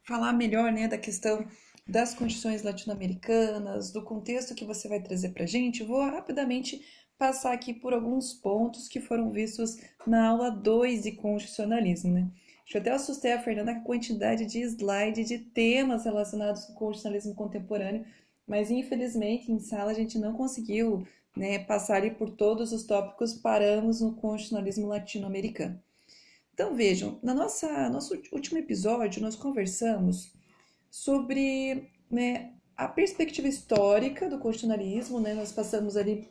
falar 0.03 0.33
melhor 0.33 0.71
né, 0.71 0.87
da 0.87 0.97
questão 0.97 1.45
das 1.87 2.13
condições 2.13 2.63
latino-americanas, 2.63 3.91
do 3.91 4.03
contexto 4.03 4.55
que 4.55 4.65
você 4.65 4.87
vai 4.87 5.01
trazer 5.01 5.29
para 5.29 5.43
a 5.43 5.47
gente, 5.47 5.83
vou 5.83 6.01
rapidamente 6.01 6.81
passar 7.17 7.53
aqui 7.53 7.73
por 7.73 7.93
alguns 7.93 8.33
pontos 8.33 8.87
que 8.87 8.99
foram 8.99 9.31
vistos 9.31 9.77
na 10.07 10.29
aula 10.29 10.49
2 10.49 11.03
de 11.03 11.11
constitucionalismo. 11.11 12.13
Né? 12.13 12.31
Que 12.65 12.77
até 12.77 12.91
assustei 12.91 13.33
a 13.33 13.41
Fernanda 13.41 13.73
com 13.75 13.81
a 13.81 13.83
quantidade 13.83 14.45
de 14.45 14.61
slide 14.61 15.23
de 15.23 15.37
temas 15.37 16.05
relacionados 16.05 16.65
com 16.65 16.73
o 16.73 16.75
constitucionalismo 16.77 17.35
contemporâneo, 17.35 18.05
mas 18.47 18.71
infelizmente 18.71 19.51
em 19.51 19.59
sala 19.59 19.91
a 19.91 19.93
gente 19.93 20.17
não 20.17 20.33
conseguiu 20.33 21.05
né, 21.35 21.59
por 22.17 22.29
todos 22.29 22.71
os 22.71 22.83
tópicos, 22.83 23.33
paramos 23.33 24.01
no 24.01 24.15
constitucionalismo 24.15 24.87
latino-americano. 24.87 25.79
Então 26.53 26.73
vejam, 26.73 27.19
na 27.21 27.33
nossa 27.33 27.89
nosso 27.89 28.17
último 28.31 28.57
episódio 28.57 29.21
nós 29.21 29.35
conversamos 29.35 30.31
sobre 30.89 31.91
né, 32.09 32.53
a 32.77 32.87
perspectiva 32.87 33.47
histórica 33.47 34.29
do 34.29 34.39
constitucionalismo, 34.39 35.19
né, 35.19 35.33
nós 35.33 35.51
passamos 35.51 35.97
ali, 35.97 36.29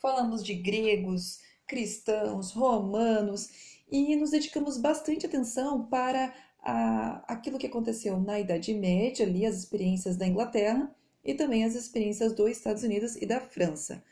falamos 0.00 0.42
de 0.42 0.54
gregos, 0.54 1.40
cristãos, 1.66 2.52
romanos 2.52 3.50
e 3.90 4.16
nos 4.16 4.30
dedicamos 4.30 4.78
bastante 4.78 5.26
atenção 5.26 5.84
para 5.84 6.32
a, 6.62 7.22
aquilo 7.32 7.58
que 7.58 7.66
aconteceu 7.66 8.18
na 8.18 8.40
Idade 8.40 8.72
Média, 8.72 9.26
ali 9.26 9.44
as 9.44 9.56
experiências 9.56 10.16
da 10.16 10.26
Inglaterra, 10.26 10.90
e 11.24 11.34
também 11.34 11.64
as 11.64 11.74
experiências 11.74 12.32
dos 12.32 12.50
Estados 12.50 12.82
Unidos 12.82 13.16
e 13.16 13.26
da 13.26 13.40
França. 13.40 14.02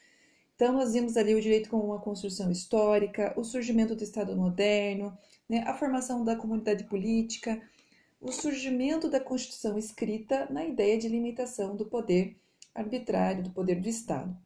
Então, 0.55 0.73
nós 0.73 0.95
vimos 0.95 1.17
ali 1.17 1.35
o 1.35 1.41
direito 1.41 1.69
como 1.69 1.85
uma 1.85 2.01
construção 2.01 2.51
histórica, 2.51 3.35
o 3.37 3.45
surgimento 3.45 3.95
do 3.95 4.03
Estado 4.03 4.35
moderno, 4.35 5.17
né, 5.49 5.63
a 5.67 5.75
formação 5.75 6.25
da 6.25 6.35
comunidade 6.35 6.85
política, 6.85 7.61
o 8.21 8.33
surgimento 8.33 9.09
da 9.09 9.21
Constituição 9.21 9.77
escrita 9.77 10.47
na 10.51 10.65
ideia 10.65 10.99
de 10.99 11.09
limitação 11.09 11.77
do 11.77 11.85
poder 11.85 12.37
arbitrário, 12.75 13.43
do 13.43 13.51
poder 13.51 13.81
do 13.81 13.89
Estado. 13.89 14.37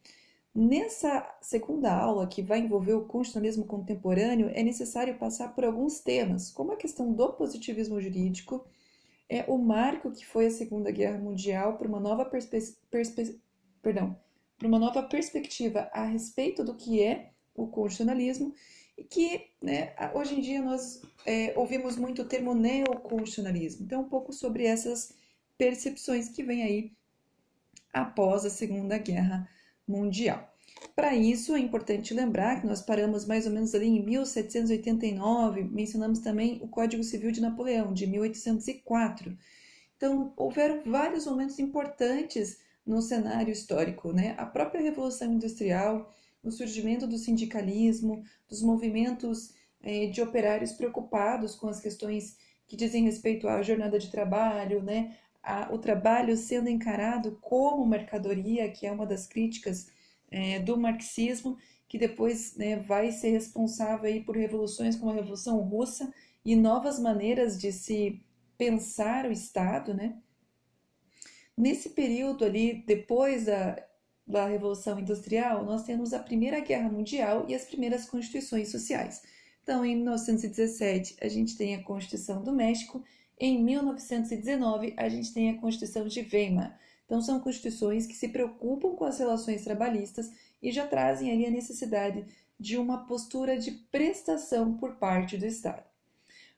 Nessa 0.52 1.32
segunda 1.40 1.92
aula, 1.92 2.26
que 2.26 2.42
vai 2.42 2.58
envolver 2.58 2.94
o 2.94 3.04
constitucionalismo 3.04 3.64
contemporâneo, 3.64 4.50
é 4.52 4.64
necessário 4.64 5.16
passar 5.16 5.54
por 5.54 5.64
alguns 5.64 6.00
temas, 6.00 6.50
como 6.50 6.72
a 6.72 6.76
questão 6.76 7.12
do 7.12 7.32
positivismo 7.34 8.00
jurídico, 8.00 8.66
é 9.30 9.44
o 9.46 9.56
marco 9.56 10.10
que 10.10 10.26
foi 10.26 10.46
a 10.46 10.50
Segunda 10.50 10.90
Guerra 10.90 11.16
Mundial 11.16 11.78
para 11.78 11.86
uma 11.86 12.00
nova 12.00 12.28
perdão, 13.80 14.18
para 14.58 14.68
uma 14.68 14.78
nova 14.78 15.04
perspectiva 15.04 15.88
a 15.92 16.04
respeito 16.04 16.64
do 16.64 16.74
que 16.74 17.00
é 17.00 17.30
o 17.54 17.68
constitucionalismo 17.68 18.52
e 18.98 19.04
que 19.04 19.52
né, 19.62 19.94
hoje 20.14 20.34
em 20.34 20.40
dia 20.40 20.60
nós 20.60 21.00
é, 21.24 21.54
ouvimos 21.56 21.96
muito 21.96 22.22
o 22.22 22.24
termo 22.24 22.54
neoconstitucionalismo. 22.54 23.86
Então, 23.86 24.02
um 24.02 24.08
pouco 24.08 24.32
sobre 24.32 24.64
essas 24.64 25.14
percepções 25.56 26.28
que 26.28 26.42
vêm 26.42 26.64
aí 26.64 26.92
após 27.92 28.44
a 28.44 28.50
Segunda 28.50 28.98
Guerra 28.98 29.48
Mundial. 29.86 30.49
Para 30.94 31.14
isso, 31.14 31.54
é 31.54 31.58
importante 31.58 32.14
lembrar 32.14 32.60
que 32.60 32.66
nós 32.66 32.80
paramos 32.82 33.26
mais 33.26 33.46
ou 33.46 33.52
menos 33.52 33.74
ali 33.74 33.86
em 33.86 34.04
1789, 34.04 35.64
mencionamos 35.64 36.20
também 36.20 36.58
o 36.62 36.68
Código 36.68 37.02
Civil 37.02 37.30
de 37.30 37.40
Napoleão, 37.40 37.92
de 37.92 38.06
1804. 38.06 39.36
Então, 39.96 40.32
houveram 40.36 40.82
vários 40.84 41.26
momentos 41.26 41.58
importantes 41.58 42.58
no 42.86 43.02
cenário 43.02 43.52
histórico, 43.52 44.12
né? 44.12 44.34
A 44.38 44.46
própria 44.46 44.80
Revolução 44.80 45.32
Industrial, 45.32 46.12
o 46.42 46.50
surgimento 46.50 47.06
do 47.06 47.18
sindicalismo, 47.18 48.24
dos 48.48 48.62
movimentos 48.62 49.54
eh, 49.82 50.06
de 50.06 50.22
operários 50.22 50.72
preocupados 50.72 51.54
com 51.54 51.68
as 51.68 51.80
questões 51.80 52.36
que 52.66 52.76
dizem 52.76 53.04
respeito 53.04 53.48
à 53.48 53.62
jornada 53.62 53.98
de 53.98 54.10
trabalho, 54.10 54.82
né? 54.82 55.16
A, 55.42 55.72
o 55.72 55.78
trabalho 55.78 56.36
sendo 56.36 56.68
encarado 56.68 57.38
como 57.40 57.86
mercadoria, 57.86 58.70
que 58.70 58.86
é 58.86 58.92
uma 58.92 59.06
das 59.06 59.26
críticas 59.26 59.90
é, 60.30 60.58
do 60.60 60.76
marxismo, 60.76 61.58
que 61.88 61.98
depois 61.98 62.56
né, 62.56 62.76
vai 62.76 63.10
ser 63.10 63.30
responsável 63.30 64.06
aí 64.06 64.22
por 64.22 64.36
revoluções 64.36 64.96
como 64.96 65.10
a 65.10 65.14
Revolução 65.14 65.58
Russa 65.60 66.12
e 66.44 66.54
novas 66.54 66.98
maneiras 66.98 67.58
de 67.58 67.72
se 67.72 68.22
pensar 68.56 69.26
o 69.26 69.32
Estado, 69.32 69.94
né? 69.94 70.16
Nesse 71.56 71.90
período 71.90 72.44
ali, 72.44 72.84
depois 72.86 73.46
da, 73.46 73.84
da 74.26 74.46
Revolução 74.46 74.98
Industrial, 74.98 75.64
nós 75.64 75.82
temos 75.82 76.12
a 76.14 76.18
Primeira 76.18 76.60
Guerra 76.60 76.88
Mundial 76.88 77.44
e 77.48 77.54
as 77.54 77.64
primeiras 77.64 78.08
constituições 78.08 78.70
sociais. 78.70 79.22
Então, 79.62 79.84
em 79.84 79.96
1917, 79.96 81.16
a 81.20 81.28
gente 81.28 81.56
tem 81.56 81.74
a 81.74 81.82
Constituição 81.82 82.42
do 82.42 82.52
México, 82.52 83.04
em 83.38 83.62
1919, 83.64 84.94
a 84.96 85.08
gente 85.08 85.32
tem 85.32 85.50
a 85.50 85.58
Constituição 85.58 86.06
de 86.06 86.20
Weimar. 86.20 86.78
Então, 87.10 87.20
são 87.20 87.40
constituições 87.40 88.06
que 88.06 88.14
se 88.14 88.28
preocupam 88.28 88.94
com 88.94 89.04
as 89.04 89.18
relações 89.18 89.64
trabalhistas 89.64 90.30
e 90.62 90.70
já 90.70 90.86
trazem 90.86 91.32
ali 91.32 91.44
a 91.44 91.50
necessidade 91.50 92.24
de 92.56 92.76
uma 92.76 92.98
postura 92.98 93.58
de 93.58 93.72
prestação 93.72 94.74
por 94.74 94.94
parte 94.94 95.36
do 95.36 95.44
Estado. 95.44 95.82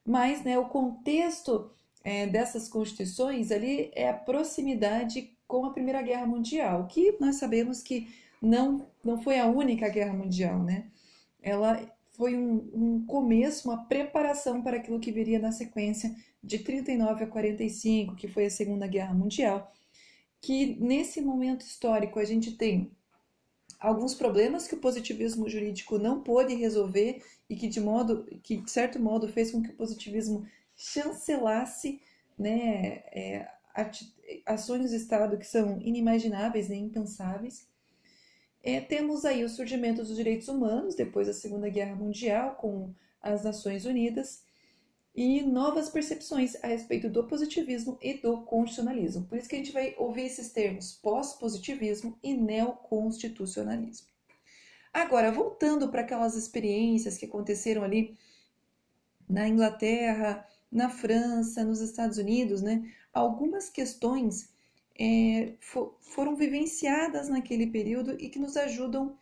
Mas 0.05 0.45
né, 0.45 0.59
o 0.59 0.67
contexto 0.67 1.71
é, 2.05 2.27
dessas 2.27 2.69
constituições 2.69 3.51
ali 3.51 3.91
é 3.95 4.11
a 4.11 4.13
proximidade 4.13 5.35
com 5.49 5.65
a 5.65 5.73
Primeira 5.73 6.03
Guerra 6.03 6.27
Mundial, 6.27 6.87
que 6.87 7.17
nós 7.19 7.37
sabemos 7.37 7.83
que 7.83 8.13
não, 8.43 8.87
não 9.03 9.23
foi 9.23 9.39
a 9.39 9.47
única 9.47 9.89
guerra 9.89 10.13
mundial, 10.13 10.59
né? 10.63 10.89
Ela 11.41 11.81
foi 12.11 12.37
um, 12.37 12.71
um 12.75 13.07
começo, 13.07 13.71
uma 13.71 13.87
preparação 13.87 14.61
para 14.61 14.77
aquilo 14.77 15.01
que 15.01 15.13
viria 15.13 15.39
na 15.39 15.51
sequência 15.51 16.15
de 16.45 16.59
39 16.59 17.25
a 17.25 17.27
45, 17.27 18.17
que 18.17 18.29
foi 18.29 18.47
a 18.47 18.51
Segunda 18.51 18.87
Guerra 18.87 19.15
Mundial, 19.15 19.73
que 20.43 20.75
nesse 20.81 21.21
momento 21.23 21.65
histórico 21.65 22.19
a 22.19 22.25
gente 22.25 22.53
tem 22.53 22.91
alguns 23.79 24.13
problemas 24.13 24.67
que 24.67 24.75
o 24.75 24.81
positivismo 24.81 25.49
jurídico 25.49 25.99
não 25.99 26.21
pôde 26.21 26.55
resolver 26.55 27.23
e 27.49 27.55
que 27.55 27.69
de 27.69 27.81
modo 27.81 28.25
que 28.43 28.57
de 28.57 28.71
certo 28.71 28.99
modo 28.99 29.29
fez 29.29 29.53
com 29.53 29.63
que 29.63 29.71
o 29.71 29.77
positivismo 29.77 30.45
chancelasse 30.75 32.01
né, 32.37 33.03
é, 33.13 33.49
ações 34.45 34.91
do 34.91 34.97
Estado 34.97 35.39
que 35.39 35.47
são 35.47 35.81
inimagináveis 35.81 36.71
e 36.71 36.75
impensáveis. 36.75 37.69
É, 38.65 38.81
temos 38.81 39.25
aí 39.25 39.45
o 39.45 39.49
surgimento 39.49 40.03
dos 40.03 40.17
direitos 40.17 40.49
humanos 40.49 40.97
depois 40.97 41.29
da 41.29 41.33
Segunda 41.33 41.69
Guerra 41.69 41.95
Mundial 41.95 42.57
com 42.57 42.93
as 43.21 43.45
Nações 43.45 43.85
Unidas 43.85 44.43
e 45.15 45.43
novas 45.43 45.91
percepções 45.91 46.57
a 46.63 46.67
respeito 46.67 47.09
do 47.11 47.25
positivismo 47.25 47.99
e 48.01 48.15
do 48.15 48.43
constitucionalismo. 48.43 49.27
Por 49.27 49.37
isso 49.37 49.49
que 49.49 49.57
a 49.57 49.59
gente 49.59 49.73
vai 49.73 49.95
ouvir 49.99 50.23
esses 50.23 50.51
termos 50.51 50.93
pós-positivismo 50.93 52.19
e 52.23 52.35
neoconstitucionalismo. 52.35 54.07
Agora, 54.93 55.31
voltando 55.31 55.89
para 55.89 56.03
aquelas 56.03 56.35
experiências 56.35 57.17
que 57.17 57.27
aconteceram 57.27 57.83
ali 57.83 58.17
na 59.29 59.49
Inglaterra, 59.49 60.47
na 60.71 60.89
França, 60.89 61.65
nos 61.65 61.81
Estados 61.81 62.19
Unidos, 62.19 62.63
né? 62.63 62.91
Algumas 63.13 63.69
questões 63.69 64.51
é, 64.99 65.55
for, 65.61 65.97
foram 66.01 66.37
vivenciadas 66.37 67.29
naquele 67.29 67.67
período 67.67 68.17
e 68.19 68.29
que 68.29 68.39
nos 68.39 68.57
ajudam 68.57 69.17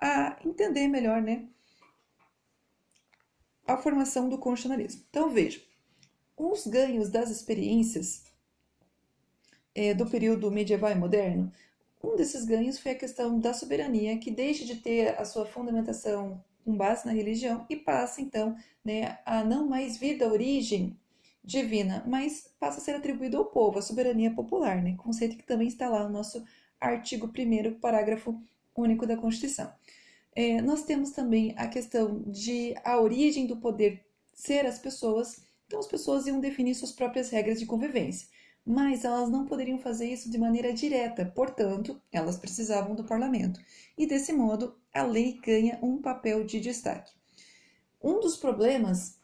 a 0.00 0.36
entender 0.44 0.88
melhor, 0.88 1.22
né? 1.22 1.48
A 3.66 3.76
formação 3.76 4.28
do 4.28 4.38
constitucionalismo. 4.38 5.02
Então, 5.10 5.30
veja, 5.30 5.60
os 6.36 6.66
ganhos 6.66 7.08
das 7.08 7.30
experiências 7.30 8.24
é, 9.74 9.94
do 9.94 10.06
período 10.06 10.50
medieval 10.50 10.90
e 10.90 10.94
moderno, 10.94 11.52
um 12.02 12.14
desses 12.14 12.44
ganhos 12.44 12.78
foi 12.78 12.92
a 12.92 12.98
questão 12.98 13.38
da 13.38 13.52
soberania, 13.52 14.18
que 14.18 14.30
deixa 14.30 14.64
de 14.64 14.76
ter 14.76 15.18
a 15.20 15.24
sua 15.24 15.44
fundamentação 15.44 16.42
com 16.64 16.76
base 16.76 17.06
na 17.06 17.12
religião 17.12 17.64
e 17.68 17.76
passa, 17.76 18.20
então, 18.20 18.56
né, 18.84 19.18
a 19.24 19.42
não 19.44 19.66
mais 19.66 19.96
vir 19.96 20.18
da 20.18 20.26
origem 20.26 20.98
divina, 21.42 22.04
mas 22.06 22.50
passa 22.58 22.78
a 22.78 22.82
ser 22.82 22.96
atribuído 22.96 23.36
ao 23.36 23.46
povo, 23.46 23.78
a 23.78 23.82
soberania 23.82 24.32
popular, 24.32 24.82
né, 24.82 24.94
conceito 24.96 25.36
que 25.36 25.46
também 25.46 25.68
está 25.68 25.88
lá 25.88 26.04
no 26.04 26.10
nosso 26.10 26.44
artigo 26.80 27.26
1 27.28 27.80
parágrafo 27.80 28.40
único 28.76 29.06
da 29.06 29.16
Constituição. 29.16 29.72
É, 30.36 30.60
nós 30.60 30.82
temos 30.82 31.12
também 31.12 31.54
a 31.56 31.66
questão 31.66 32.22
de 32.26 32.74
a 32.84 33.00
origem 33.00 33.46
do 33.46 33.56
poder 33.56 34.04
ser 34.34 34.66
as 34.66 34.78
pessoas. 34.78 35.42
Então, 35.66 35.80
as 35.80 35.86
pessoas 35.86 36.26
iam 36.26 36.38
definir 36.38 36.74
suas 36.74 36.92
próprias 36.92 37.30
regras 37.30 37.58
de 37.58 37.64
convivência, 37.64 38.28
mas 38.64 39.04
elas 39.04 39.30
não 39.30 39.46
poderiam 39.46 39.78
fazer 39.78 40.06
isso 40.12 40.30
de 40.30 40.36
maneira 40.36 40.74
direta, 40.74 41.24
portanto, 41.34 42.00
elas 42.12 42.36
precisavam 42.36 42.94
do 42.94 43.02
parlamento. 43.02 43.58
E 43.96 44.06
desse 44.06 44.32
modo, 44.32 44.76
a 44.92 45.02
lei 45.02 45.40
ganha 45.42 45.78
um 45.82 46.02
papel 46.02 46.44
de 46.44 46.60
destaque. 46.60 47.12
Um 48.02 48.20
dos 48.20 48.36
problemas 48.36 49.18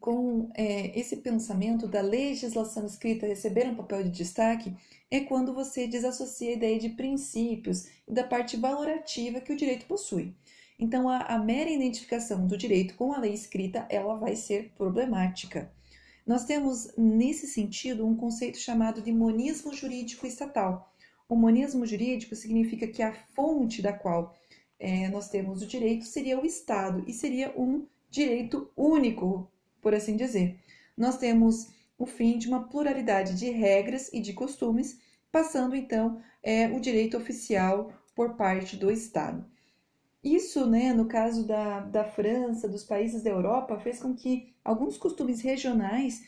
com 0.00 0.50
é, 0.54 0.98
esse 0.98 1.18
pensamento 1.18 1.86
da 1.86 2.00
legislação 2.00 2.86
escrita 2.86 3.26
receber 3.26 3.68
um 3.68 3.76
papel 3.76 4.02
de 4.04 4.10
destaque 4.10 4.74
é 5.10 5.20
quando 5.20 5.52
você 5.52 5.86
desassocia 5.86 6.50
a 6.50 6.54
ideia 6.54 6.78
de 6.78 6.90
princípios 6.90 7.88
e 8.06 8.12
da 8.12 8.22
parte 8.22 8.56
valorativa 8.56 9.40
que 9.40 9.52
o 9.52 9.56
direito 9.56 9.86
possui. 9.86 10.34
Então, 10.78 11.08
a, 11.08 11.18
a 11.22 11.38
mera 11.38 11.68
identificação 11.68 12.46
do 12.46 12.56
direito 12.56 12.94
com 12.94 13.12
a 13.12 13.18
lei 13.18 13.34
escrita, 13.34 13.86
ela 13.90 14.14
vai 14.14 14.36
ser 14.36 14.72
problemática. 14.76 15.70
Nós 16.26 16.44
temos, 16.44 16.92
nesse 16.96 17.46
sentido, 17.46 18.06
um 18.06 18.16
conceito 18.16 18.58
chamado 18.58 19.02
de 19.02 19.12
monismo 19.12 19.74
jurídico 19.74 20.26
estatal. 20.26 20.94
O 21.28 21.34
monismo 21.34 21.84
jurídico 21.84 22.34
significa 22.34 22.86
que 22.86 23.02
a 23.02 23.12
fonte 23.12 23.82
da 23.82 23.92
qual 23.92 24.34
é, 24.78 25.08
nós 25.08 25.28
temos 25.28 25.60
o 25.60 25.66
direito 25.66 26.04
seria 26.04 26.40
o 26.40 26.46
Estado 26.46 27.04
e 27.06 27.12
seria 27.12 27.52
um 27.60 27.86
direito 28.08 28.70
único, 28.76 29.50
por 29.82 29.94
assim 29.94 30.16
dizer. 30.16 30.58
Nós 30.96 31.18
temos 31.18 31.68
o 32.00 32.06
fim 32.06 32.38
de 32.38 32.48
uma 32.48 32.66
pluralidade 32.66 33.38
de 33.38 33.50
regras 33.50 34.10
e 34.10 34.20
de 34.20 34.32
costumes, 34.32 34.98
passando 35.30 35.76
então 35.76 36.18
é, 36.42 36.66
o 36.68 36.80
direito 36.80 37.14
oficial 37.14 37.92
por 38.16 38.36
parte 38.36 38.74
do 38.74 38.90
Estado. 38.90 39.44
Isso, 40.24 40.66
né, 40.66 40.94
no 40.94 41.04
caso 41.04 41.46
da, 41.46 41.80
da 41.80 42.02
França, 42.02 42.66
dos 42.66 42.84
países 42.84 43.22
da 43.22 43.28
Europa, 43.28 43.78
fez 43.78 44.00
com 44.00 44.14
que 44.14 44.54
alguns 44.64 44.96
costumes 44.96 45.42
regionais 45.42 46.22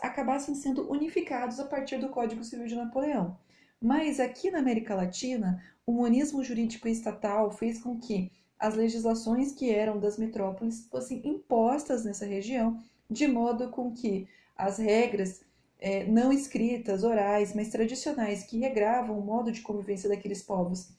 acabassem 0.00 0.54
sendo 0.54 0.88
unificados 0.88 1.58
a 1.58 1.64
partir 1.64 1.98
do 1.98 2.08
Código 2.08 2.44
Civil 2.44 2.66
de 2.66 2.76
Napoleão. 2.76 3.36
Mas 3.82 4.20
aqui 4.20 4.52
na 4.52 4.60
América 4.60 4.94
Latina, 4.94 5.60
o 5.84 5.92
monismo 5.92 6.44
jurídico 6.44 6.86
estatal 6.86 7.50
fez 7.50 7.80
com 7.82 7.98
que 7.98 8.30
as 8.56 8.76
legislações 8.76 9.52
que 9.52 9.70
eram 9.70 9.98
das 9.98 10.16
metrópoles 10.16 10.86
fossem 10.88 11.20
impostas 11.24 12.04
nessa 12.04 12.24
região, 12.24 12.80
de 13.10 13.26
modo 13.26 13.68
com 13.68 13.92
que 13.92 14.28
as 14.58 14.78
regras 14.78 15.40
é, 15.78 16.04
não 16.04 16.32
escritas, 16.32 17.04
orais, 17.04 17.54
mas 17.54 17.68
tradicionais, 17.68 18.42
que 18.42 18.58
regravam 18.58 19.16
o 19.16 19.24
modo 19.24 19.52
de 19.52 19.60
convivência 19.60 20.08
daqueles 20.08 20.42
povos 20.42 20.90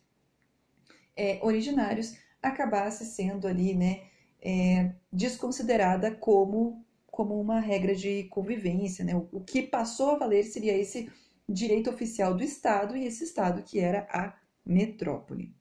é, 1.16 1.38
originários, 1.44 2.16
acabasse 2.42 3.06
sendo 3.06 3.46
ali, 3.46 3.76
né, 3.76 4.04
é, 4.42 4.94
desconsiderada 5.12 6.16
como, 6.16 6.86
como 7.08 7.40
uma 7.40 7.60
regra 7.60 7.94
de 7.94 8.24
convivência, 8.26 9.04
né? 9.04 9.14
O, 9.14 9.28
o 9.34 9.42
que 9.42 9.62
passou 9.62 10.12
a 10.12 10.18
valer 10.18 10.44
seria 10.44 10.78
esse 10.78 11.12
direito 11.48 11.90
oficial 11.90 12.34
do 12.34 12.44
Estado 12.44 12.96
e 12.96 13.06
esse 13.06 13.26
Estado 13.26 13.62
que 13.64 13.80
era 13.80 14.08
a 14.10 14.34
metrópole. 14.66 15.54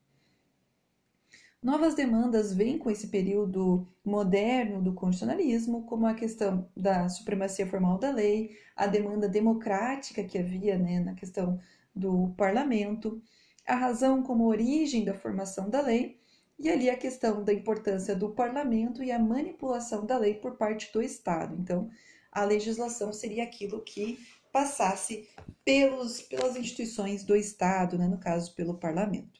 Novas 1.61 1.93
demandas 1.93 2.53
vêm 2.53 2.77
com 2.77 2.89
esse 2.89 3.09
período 3.09 3.85
moderno 4.03 4.81
do 4.81 4.93
constitucionalismo, 4.93 5.83
como 5.85 6.05
a 6.07 6.13
questão 6.13 6.69
da 6.75 7.09
supremacia 7.09 7.67
formal 7.67 7.97
da 7.97 8.11
lei, 8.11 8.57
a 8.77 8.87
demanda 8.87 9.27
democrática 9.27 10.23
que 10.23 10.37
havia 10.37 10.77
né, 10.77 11.01
na 11.01 11.13
questão 11.15 11.59
do 11.93 12.33
parlamento, 12.37 13.21
a 13.67 13.75
razão 13.75 14.23
como 14.23 14.47
origem 14.47 15.03
da 15.03 15.13
formação 15.13 15.69
da 15.69 15.81
lei, 15.81 16.17
e 16.57 16.69
ali 16.69 16.89
a 16.89 16.97
questão 16.97 17.43
da 17.43 17.51
importância 17.53 18.15
do 18.15 18.29
parlamento 18.29 19.03
e 19.03 19.11
a 19.11 19.19
manipulação 19.19 20.05
da 20.05 20.17
lei 20.17 20.35
por 20.35 20.55
parte 20.55 20.89
do 20.93 21.01
Estado. 21.01 21.57
Então, 21.59 21.89
a 22.31 22.45
legislação 22.45 23.11
seria 23.11 23.43
aquilo 23.43 23.81
que 23.81 24.17
passasse 24.49 25.27
pelos, 25.65 26.21
pelas 26.21 26.55
instituições 26.55 27.25
do 27.25 27.35
Estado, 27.35 27.97
né, 27.97 28.07
no 28.07 28.17
caso, 28.17 28.55
pelo 28.55 28.75
parlamento 28.75 29.38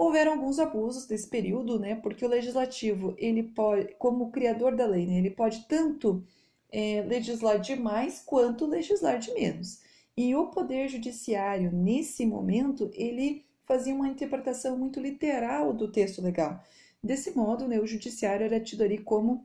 houveram 0.00 0.32
alguns 0.32 0.58
abusos 0.58 1.04
desse 1.04 1.28
período, 1.28 1.78
né? 1.78 1.94
Porque 1.94 2.24
o 2.24 2.28
legislativo, 2.28 3.14
ele 3.18 3.42
pode, 3.42 3.94
como 3.98 4.30
criador 4.30 4.74
da 4.74 4.86
lei, 4.86 5.04
né, 5.06 5.18
ele 5.18 5.28
pode 5.28 5.66
tanto 5.68 6.24
é, 6.72 7.02
legislar 7.02 7.60
demais 7.60 8.22
quanto 8.24 8.64
legislar 8.64 9.18
de 9.18 9.30
menos. 9.34 9.82
E 10.16 10.34
o 10.34 10.46
poder 10.46 10.88
judiciário, 10.88 11.70
nesse 11.70 12.24
momento, 12.24 12.90
ele 12.94 13.44
fazia 13.64 13.94
uma 13.94 14.08
interpretação 14.08 14.74
muito 14.78 14.98
literal 14.98 15.74
do 15.74 15.92
texto 15.92 16.22
legal. 16.22 16.64
Desse 17.04 17.36
modo, 17.36 17.68
né, 17.68 17.78
o 17.78 17.86
judiciário 17.86 18.46
era 18.46 18.58
tido 18.58 18.82
ali 18.82 18.96
como 18.96 19.44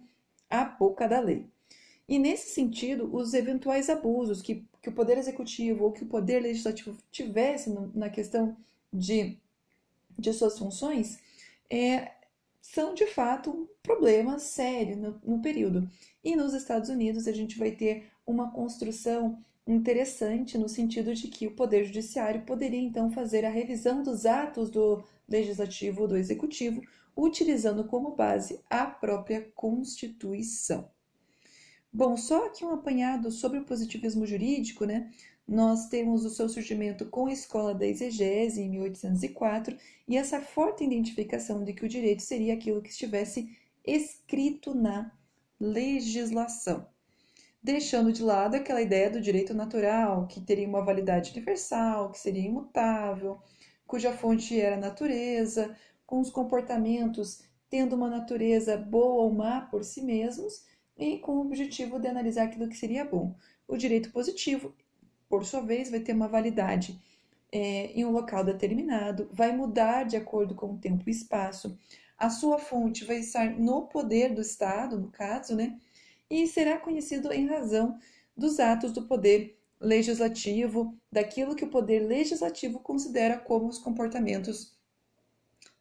a 0.49 0.63
boca 0.63 1.05
da 1.05 1.19
lei. 1.19 1.45
E 2.07 2.17
nesse 2.17 2.53
sentido, 2.53 3.13
os 3.13 3.33
eventuais 3.33 3.89
abusos 3.89 4.41
que, 4.41 4.65
que 4.81 4.87
o 4.87 4.93
Poder 4.93 5.17
Executivo 5.17 5.83
ou 5.83 5.91
que 5.91 6.03
o 6.03 6.07
Poder 6.07 6.39
Legislativo 6.39 6.95
tivesse 7.11 7.69
no, 7.69 7.91
na 7.93 8.09
questão 8.09 8.55
de 8.93 9.37
de 10.17 10.33
suas 10.33 10.57
funções 10.57 11.19
é, 11.69 12.11
são 12.61 12.93
de 12.93 13.05
fato 13.07 13.49
um 13.49 13.67
problema 13.83 14.39
sério 14.39 14.97
no, 14.97 15.21
no 15.35 15.41
período. 15.41 15.89
E 16.23 16.35
nos 16.35 16.53
Estados 16.53 16.89
Unidos 16.89 17.27
a 17.27 17.31
gente 17.31 17.57
vai 17.57 17.71
ter 17.71 18.07
uma 18.25 18.51
construção 18.51 19.37
interessante 19.67 20.57
no 20.57 20.69
sentido 20.69 21.13
de 21.13 21.27
que 21.27 21.47
o 21.47 21.55
Poder 21.55 21.85
Judiciário 21.85 22.41
poderia 22.41 22.79
então 22.79 23.11
fazer 23.11 23.45
a 23.45 23.49
revisão 23.49 24.03
dos 24.03 24.25
atos 24.25 24.69
do 24.69 25.03
Legislativo 25.27 26.03
ou 26.03 26.07
do 26.07 26.17
Executivo, 26.17 26.81
utilizando 27.15 27.83
como 27.85 28.15
base 28.15 28.59
a 28.69 28.85
própria 28.85 29.49
Constituição. 29.55 30.89
Bom, 31.91 32.17
só 32.17 32.47
aqui 32.47 32.65
um 32.65 32.73
apanhado 32.73 33.31
sobre 33.31 33.57
o 33.57 33.63
positivismo 33.63 34.25
jurídico, 34.25 34.85
né? 34.85 35.09
Nós 35.47 35.87
temos 35.87 36.25
o 36.25 36.29
seu 36.29 36.49
surgimento 36.49 37.05
com 37.05 37.27
a 37.27 37.33
escola 37.33 37.73
da 37.73 37.85
exegese 37.85 38.61
em 38.61 38.69
1804 38.69 39.77
e 40.07 40.17
essa 40.17 40.41
forte 40.41 40.83
identificação 40.83 41.63
de 41.63 41.73
que 41.73 41.85
o 41.85 41.89
direito 41.89 42.23
seria 42.23 42.55
aquilo 42.55 42.81
que 42.81 42.89
estivesse 42.89 43.55
escrito 43.85 44.73
na 44.73 45.11
legislação, 45.59 46.87
deixando 47.61 48.11
de 48.11 48.23
lado 48.23 48.55
aquela 48.55 48.81
ideia 48.81 49.09
do 49.09 49.21
direito 49.21 49.53
natural, 49.53 50.25
que 50.27 50.41
teria 50.41 50.67
uma 50.67 50.83
validade 50.83 51.31
universal, 51.31 52.11
que 52.11 52.19
seria 52.19 52.47
imutável, 52.47 53.39
cuja 53.85 54.11
fonte 54.11 54.59
era 54.59 54.75
a 54.75 54.79
natureza, 54.79 55.77
com 56.07 56.19
os 56.19 56.31
comportamentos 56.31 57.43
tendo 57.69 57.95
uma 57.95 58.09
natureza 58.09 58.77
boa 58.77 59.23
ou 59.23 59.31
má 59.31 59.61
por 59.61 59.83
si 59.83 60.01
mesmos 60.01 60.65
e 60.97 61.19
com 61.19 61.33
o 61.33 61.41
objetivo 61.41 61.99
de 61.99 62.07
analisar 62.07 62.45
aquilo 62.45 62.69
que 62.69 62.77
seria 62.77 63.05
bom. 63.05 63.35
O 63.67 63.77
direito 63.77 64.11
positivo 64.11 64.73
por 65.29 65.45
sua 65.45 65.61
vez, 65.61 65.89
vai 65.89 65.99
ter 65.99 66.13
uma 66.13 66.27
validade 66.27 66.99
é, 67.51 67.91
em 67.93 68.05
um 68.05 68.11
local 68.11 68.43
determinado, 68.43 69.29
vai 69.31 69.55
mudar 69.55 70.03
de 70.03 70.17
acordo 70.17 70.55
com 70.55 70.73
o 70.73 70.77
tempo 70.77 71.03
e 71.07 71.11
espaço, 71.11 71.77
a 72.17 72.29
sua 72.29 72.57
fonte 72.57 73.03
vai 73.03 73.19
estar 73.19 73.49
no 73.57 73.87
poder 73.87 74.33
do 74.33 74.41
Estado, 74.41 74.99
no 74.99 75.09
caso, 75.09 75.55
né? 75.55 75.77
E 76.29 76.47
será 76.47 76.77
conhecido 76.77 77.31
em 77.31 77.47
razão 77.47 77.97
dos 78.35 78.59
atos 78.59 78.91
do 78.91 79.03
poder 79.03 79.57
legislativo, 79.79 80.97
daquilo 81.11 81.55
que 81.55 81.65
o 81.65 81.69
poder 81.69 81.99
legislativo 81.99 82.79
considera 82.79 83.37
como 83.37 83.67
os 83.67 83.77
comportamentos 83.77 84.73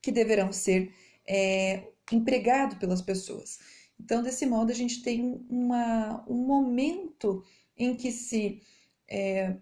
que 0.03 0.13
deverão 0.13 0.53
ser 0.53 0.93
é, 1.27 1.89
empregados 2.13 2.79
pelas 2.79 3.01
pessoas. 3.01 3.59
Então, 3.99 4.23
desse 4.23 4.45
modo, 4.45 4.71
a 4.71 4.75
gente 4.75 5.03
tem 5.03 5.45
uma, 5.49 6.25
um 6.29 6.35
momento 6.35 7.43
em 7.77 7.95
que 7.95 8.13
se 8.13 8.61
é, 9.09 9.57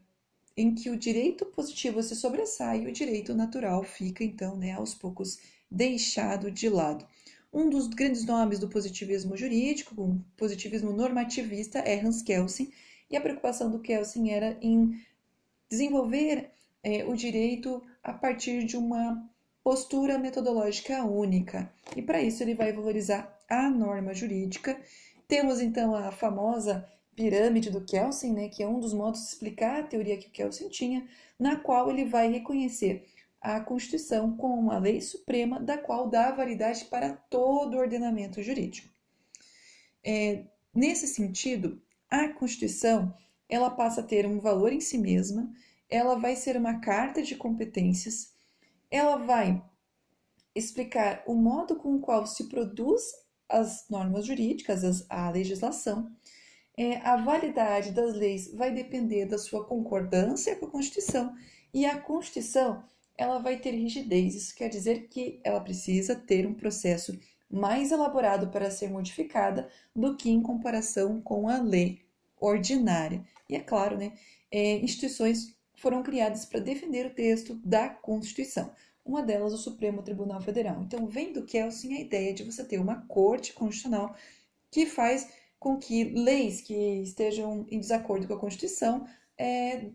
em 0.57 0.75
que 0.75 0.91
o 0.91 0.97
direito 0.97 1.47
positivo 1.47 2.03
se 2.03 2.15
sobressai 2.15 2.83
e 2.83 2.87
o 2.87 2.93
direito 2.93 3.35
natural 3.35 3.83
fica, 3.83 4.23
então, 4.23 4.57
né, 4.57 4.73
aos 4.73 4.95
poucos 4.95 5.39
deixado 5.71 6.51
de 6.51 6.69
lado. 6.69 7.07
Um 7.53 7.69
dos 7.69 7.87
grandes 7.87 8.25
nomes 8.25 8.59
do 8.59 8.69
positivismo 8.69 9.37
jurídico, 9.37 10.01
o 10.01 10.21
positivismo 10.37 10.93
normativista, 10.93 11.79
é 11.81 12.01
Hans 12.01 12.23
Kelsen, 12.23 12.73
e 13.11 13.17
a 13.17 13.21
preocupação 13.21 13.71
do 13.71 13.79
Kelsen 13.79 14.33
era 14.33 14.57
em 14.61 14.99
desenvolver 15.69 16.51
é, 16.83 17.05
o 17.05 17.15
direito 17.15 17.83
a 18.03 18.13
partir 18.13 18.65
de 18.65 18.77
uma 18.77 19.29
postura 19.63 20.19
metodológica 20.19 21.05
única. 21.05 21.71
E 21.97 22.03
para 22.03 22.23
isso 22.23 22.43
ele 22.43 22.55
vai 22.55 22.73
valorizar 22.73 23.39
a 23.49 23.69
norma 23.69 24.15
jurídica. 24.15 24.81
Temos 25.29 25.61
então 25.61 25.95
a 25.95 26.11
famosa 26.11 26.89
pirâmide 27.15 27.71
do 27.71 27.85
Kelsen, 27.85 28.33
né, 28.33 28.49
que 28.49 28.63
é 28.63 28.69
um 28.69 28.81
dos 28.81 28.93
modos 28.93 29.21
de 29.21 29.29
explicar 29.29 29.81
a 29.81 29.87
teoria 29.87 30.17
que 30.17 30.29
o 30.29 30.31
Kelsen 30.31 30.69
tinha, 30.69 31.07
na 31.39 31.57
qual 31.57 31.91
ele 31.91 32.05
vai 32.05 32.31
reconhecer 32.31 33.07
a 33.41 33.61
Constituição 33.61 34.37
como 34.37 34.55
uma 34.55 34.79
lei 34.79 35.01
suprema 35.01 35.59
da 35.59 35.77
qual 35.77 36.09
dá 36.09 36.31
validade 36.31 36.85
para 36.85 37.13
todo 37.13 37.75
o 37.75 37.81
ordenamento 37.81 38.43
jurídico. 38.43 38.89
É, 40.05 40.45
nesse 40.75 41.07
sentido, 41.09 41.83
a 42.09 42.29
Constituição 42.29 43.15
ela 43.49 43.71
passa 43.71 44.01
a 44.01 44.05
ter 44.05 44.25
um 44.27 44.41
valor 44.41 44.73
em 44.73 44.81
si 44.81 44.97
mesma, 44.97 45.53
ela 45.89 46.15
vai 46.15 46.37
ser 46.37 46.57
uma 46.57 46.81
carta 46.81 47.23
de 47.23 47.37
competências, 47.37 48.33
ela 48.91 49.17
vai 49.17 49.63
explicar 50.55 51.23
o 51.27 51.35
modo 51.35 51.77
com 51.77 51.97
o 51.97 52.01
qual 52.01 52.27
se 52.27 52.49
produz 52.49 53.03
as 53.49 53.87
normas 53.91 54.25
jurídicas, 54.25 55.05
a 55.11 55.31
legislação, 55.31 56.11
é, 56.77 56.97
a 56.99 57.17
validade 57.17 57.93
das 57.93 58.15
leis 58.15 58.53
vai 58.55 58.73
depender 58.73 59.27
da 59.27 59.39
sua 59.39 59.65
concordância 59.65 60.57
com 60.57 60.67
a 60.67 60.71
Constituição 60.71 61.35
e 61.73 61.85
a 61.85 61.99
Constituição 61.99 62.83
ela 63.17 63.39
vai 63.39 63.59
ter 63.59 63.73
rigidez. 63.73 64.35
Isso 64.35 64.55
quer 64.55 64.69
dizer 64.69 65.09
que 65.09 65.41
ela 65.45 65.61
precisa 65.61 66.15
ter 66.15 66.47
um 66.47 66.55
processo 66.55 67.19
mais 67.51 67.93
elaborado 67.93 68.49
para 68.49 68.71
ser 68.71 68.89
modificada 68.89 69.69
do 69.95 70.17
que 70.17 70.31
em 70.31 70.43
comparação 70.43 71.21
com 71.21 71.49
a 71.49 71.59
lei 71.59 72.01
ordinária. 72.41 73.23
E 73.49 73.55
é 73.55 73.61
claro, 73.61 73.99
né, 73.99 74.15
é, 74.51 74.77
instituições 74.79 75.55
foram 75.77 76.03
criadas 76.03 76.47
para 76.47 76.61
defender 76.61 77.07
o 77.07 77.15
texto 77.15 77.55
da 77.57 77.89
Constituição. 77.89 78.73
Uma 79.05 79.23
delas, 79.23 79.53
o 79.53 79.59
Supremo 79.59 80.03
Tribunal 80.03 80.41
Federal. 80.41 80.81
Então, 80.83 81.07
vem 81.07 81.33
do 81.33 81.45
Kelsen 81.45 81.97
a 81.97 82.01
ideia 82.01 82.33
de 82.33 82.45
você 82.45 82.65
ter 82.65 82.79
uma 82.79 83.05
corte 83.07 83.53
constitucional 83.53 84.15
que 84.71 84.87
faz 84.87 85.29
com 85.63 85.79
que 85.79 86.03
leis 86.03 86.61
que 86.61 86.75
estejam 86.75 87.65
em 87.71 87.79
desacordo 87.79 88.27
com 88.27 88.35
a 88.35 88.39
Constituição 88.39 89.07
é, 89.39 89.91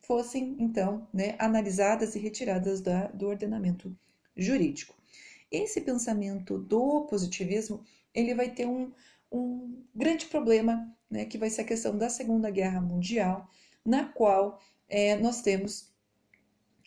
fossem, 0.00 0.56
então, 0.58 1.06
né, 1.12 1.36
analisadas 1.38 2.14
e 2.14 2.18
retiradas 2.18 2.80
da, 2.80 3.08
do 3.08 3.28
ordenamento 3.28 3.94
jurídico. 4.34 4.94
Esse 5.50 5.82
pensamento 5.82 6.56
do 6.56 7.02
positivismo 7.02 7.84
ele 8.14 8.34
vai 8.34 8.50
ter 8.50 8.66
um, 8.66 8.90
um 9.30 9.84
grande 9.94 10.24
problema, 10.24 10.90
né, 11.10 11.26
que 11.26 11.36
vai 11.36 11.50
ser 11.50 11.60
a 11.60 11.66
questão 11.66 11.98
da 11.98 12.08
Segunda 12.08 12.50
Guerra 12.50 12.80
Mundial, 12.80 13.46
na 13.84 14.06
qual 14.06 14.58
é, 14.88 15.16
nós 15.18 15.42
temos 15.42 15.92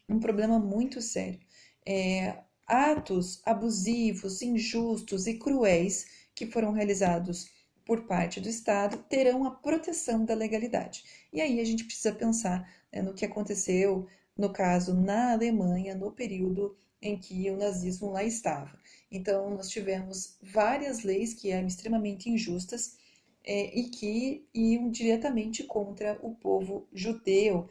um 0.10 0.20
problema 0.20 0.58
muito 0.58 1.04
sério. 1.04 1.40
É, 1.86 2.40
atos 2.66 3.44
abusivos, 3.46 4.42
injustos 4.42 5.28
e 5.28 5.36
cruéis 5.36 6.08
que 6.34 6.48
foram 6.48 6.72
realizados 6.72 7.54
por 7.86 8.04
parte 8.06 8.40
do 8.40 8.50
Estado 8.50 8.98
terão 9.10 9.46
a 9.46 9.52
proteção 9.52 10.26
da 10.26 10.34
legalidade. 10.34 11.04
E 11.32 11.42
aí 11.42 11.60
a 11.60 11.64
gente 11.64 11.84
precisa 11.84 12.14
pensar 12.14 12.70
né, 12.92 13.02
no 13.02 13.14
que 13.14 13.26
aconteceu, 13.26 14.08
no 14.38 14.52
caso, 14.52 14.94
na 14.94 15.34
Alemanha, 15.34 15.96
no 15.96 16.12
período 16.12 16.76
em 17.02 17.18
que 17.18 17.50
o 17.52 17.58
nazismo 17.58 18.12
lá 18.12 18.24
estava. 18.24 18.72
Então, 19.12 19.50
nós 19.52 19.70
tivemos 19.70 20.38
várias 20.42 21.04
leis 21.04 21.34
que 21.34 21.52
eram 21.52 21.68
extremamente 21.68 22.30
injustas 22.30 22.98
é, 23.44 23.78
e 23.78 23.90
que 23.90 24.48
iam 24.54 24.90
diretamente 24.90 25.64
contra 25.64 26.18
o 26.22 26.34
povo 26.34 26.88
judeu. 26.94 27.70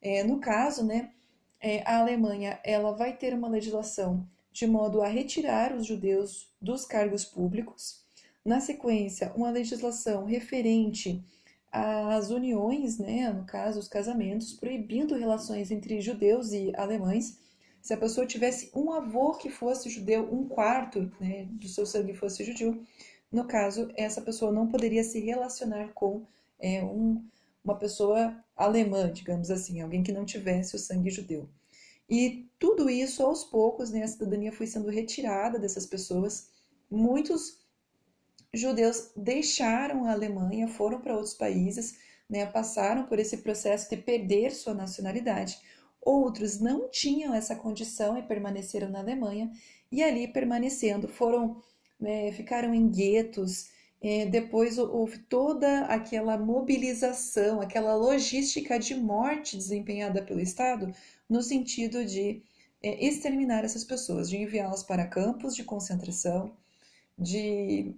É, 0.00 0.24
no 0.24 0.40
caso, 0.40 0.84
né, 0.84 1.12
é, 1.60 1.82
a 1.86 1.98
Alemanha 1.98 2.58
ela 2.64 2.92
vai 2.92 3.16
ter 3.16 3.34
uma 3.34 3.48
legislação 3.48 4.26
de 4.50 4.66
modo 4.66 5.02
a 5.02 5.08
retirar 5.08 5.74
os 5.74 5.86
judeus 5.86 6.48
dos 6.60 6.84
cargos 6.84 7.24
públicos, 7.24 8.02
na 8.50 8.60
sequência, 8.60 9.32
uma 9.36 9.48
legislação 9.48 10.24
referente 10.24 11.24
às 11.70 12.30
uniões, 12.30 12.98
né, 12.98 13.32
no 13.32 13.44
caso, 13.46 13.78
os 13.78 13.86
casamentos, 13.86 14.52
proibindo 14.52 15.14
relações 15.14 15.70
entre 15.70 16.00
judeus 16.00 16.50
e 16.52 16.72
alemães, 16.74 17.38
Se 17.80 17.94
a 17.94 17.96
pessoa 17.96 18.26
tivesse 18.26 18.70
um 18.74 18.92
avô 18.92 19.32
que 19.32 19.48
fosse 19.48 19.88
judeu, 19.88 20.28
um 20.30 20.46
quarto 20.46 21.10
né, 21.18 21.46
do 21.52 21.66
seu 21.66 21.86
sangue 21.86 22.12
fosse 22.12 22.44
judeu, 22.44 22.82
no 23.32 23.46
caso, 23.46 23.88
essa 23.96 24.20
pessoa 24.20 24.52
não 24.52 24.66
poderia 24.66 25.02
se 25.02 25.18
relacionar 25.18 25.94
com 25.94 26.26
é, 26.58 26.84
um, 26.84 27.24
uma 27.64 27.78
pessoa 27.78 28.36
alemã, 28.54 29.10
digamos 29.10 29.50
assim, 29.50 29.80
alguém 29.80 30.02
que 30.02 30.12
não 30.12 30.26
tivesse 30.26 30.76
o 30.76 30.78
sangue 30.78 31.08
judeu. 31.08 31.48
E 32.06 32.50
tudo 32.58 32.90
isso, 32.90 33.22
aos 33.22 33.44
poucos, 33.44 33.90
né, 33.90 34.02
a 34.02 34.08
cidadania 34.08 34.52
foi 34.52 34.66
sendo 34.66 34.90
retirada 34.90 35.58
dessas 35.58 35.86
pessoas. 35.86 36.50
Muitos 36.90 37.59
judeus 38.52 39.10
deixaram 39.16 40.04
a 40.04 40.12
Alemanha, 40.12 40.68
foram 40.68 41.00
para 41.00 41.14
outros 41.14 41.34
países, 41.34 41.96
né, 42.28 42.46
passaram 42.46 43.06
por 43.06 43.18
esse 43.18 43.38
processo 43.38 43.88
de 43.90 43.96
perder 43.96 44.52
sua 44.52 44.74
nacionalidade. 44.74 45.58
Outros 46.00 46.60
não 46.60 46.88
tinham 46.88 47.34
essa 47.34 47.54
condição 47.54 48.16
e 48.16 48.22
permaneceram 48.22 48.88
na 48.88 49.00
Alemanha 49.00 49.50
e 49.92 50.02
ali 50.02 50.28
permanecendo 50.28 51.08
foram 51.08 51.60
né, 51.98 52.32
ficaram 52.32 52.74
em 52.74 52.88
guetos. 52.88 53.68
É, 54.02 54.24
depois 54.24 54.78
houve 54.78 55.18
toda 55.18 55.82
aquela 55.82 56.38
mobilização, 56.38 57.60
aquela 57.60 57.94
logística 57.94 58.78
de 58.78 58.94
morte 58.94 59.58
desempenhada 59.58 60.22
pelo 60.22 60.40
Estado 60.40 60.90
no 61.28 61.42
sentido 61.42 62.04
de 62.04 62.42
é, 62.82 63.06
exterminar 63.06 63.62
essas 63.62 63.84
pessoas, 63.84 64.30
de 64.30 64.38
enviá-las 64.38 64.82
para 64.82 65.06
campos 65.06 65.54
de 65.54 65.64
concentração, 65.64 66.56
de 67.18 67.94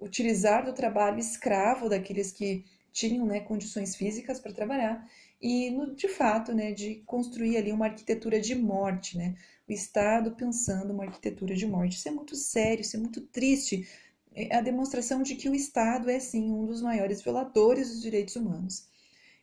utilizar 0.00 0.64
do 0.64 0.72
trabalho 0.72 1.18
escravo 1.18 1.88
daqueles 1.88 2.32
que 2.32 2.64
tinham 2.92 3.26
né, 3.26 3.40
condições 3.40 3.94
físicas 3.94 4.40
para 4.40 4.52
trabalhar 4.52 5.06
e, 5.40 5.70
no, 5.70 5.94
de 5.94 6.08
fato, 6.08 6.54
né, 6.54 6.72
de 6.72 6.96
construir 7.06 7.56
ali 7.56 7.72
uma 7.72 7.86
arquitetura 7.86 8.40
de 8.40 8.54
morte, 8.54 9.18
né? 9.18 9.36
O 9.68 9.72
Estado 9.72 10.30
pensando 10.32 10.92
uma 10.92 11.04
arquitetura 11.04 11.54
de 11.54 11.66
morte. 11.66 11.96
Isso 11.96 12.08
é 12.08 12.12
muito 12.12 12.34
sério, 12.36 12.80
isso 12.80 12.96
é 12.96 13.00
muito 13.00 13.20
triste. 13.20 13.86
É 14.34 14.56
a 14.56 14.60
demonstração 14.60 15.22
de 15.22 15.34
que 15.34 15.48
o 15.48 15.54
Estado 15.54 16.08
é, 16.08 16.18
sim, 16.18 16.50
um 16.50 16.64
dos 16.66 16.80
maiores 16.80 17.20
violadores 17.20 17.90
dos 17.90 18.00
direitos 18.00 18.36
humanos. 18.36 18.86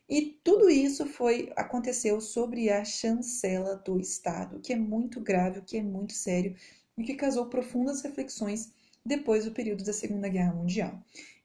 E 0.08 0.38
tudo 0.42 0.68
isso 0.68 1.06
foi 1.06 1.52
aconteceu 1.56 2.20
sobre 2.20 2.70
a 2.70 2.84
chancela 2.84 3.76
do 3.76 3.98
Estado, 3.98 4.60
que 4.60 4.72
é 4.72 4.76
muito 4.76 5.20
grave, 5.20 5.62
que 5.62 5.78
é 5.78 5.82
muito 5.82 6.12
sério 6.12 6.54
e 6.98 7.04
que 7.04 7.14
causou 7.14 7.46
profundas 7.46 8.02
reflexões 8.02 8.72
depois 9.04 9.44
do 9.44 9.52
período 9.52 9.84
da 9.84 9.92
Segunda 9.92 10.28
Guerra 10.28 10.54
Mundial. 10.54 10.98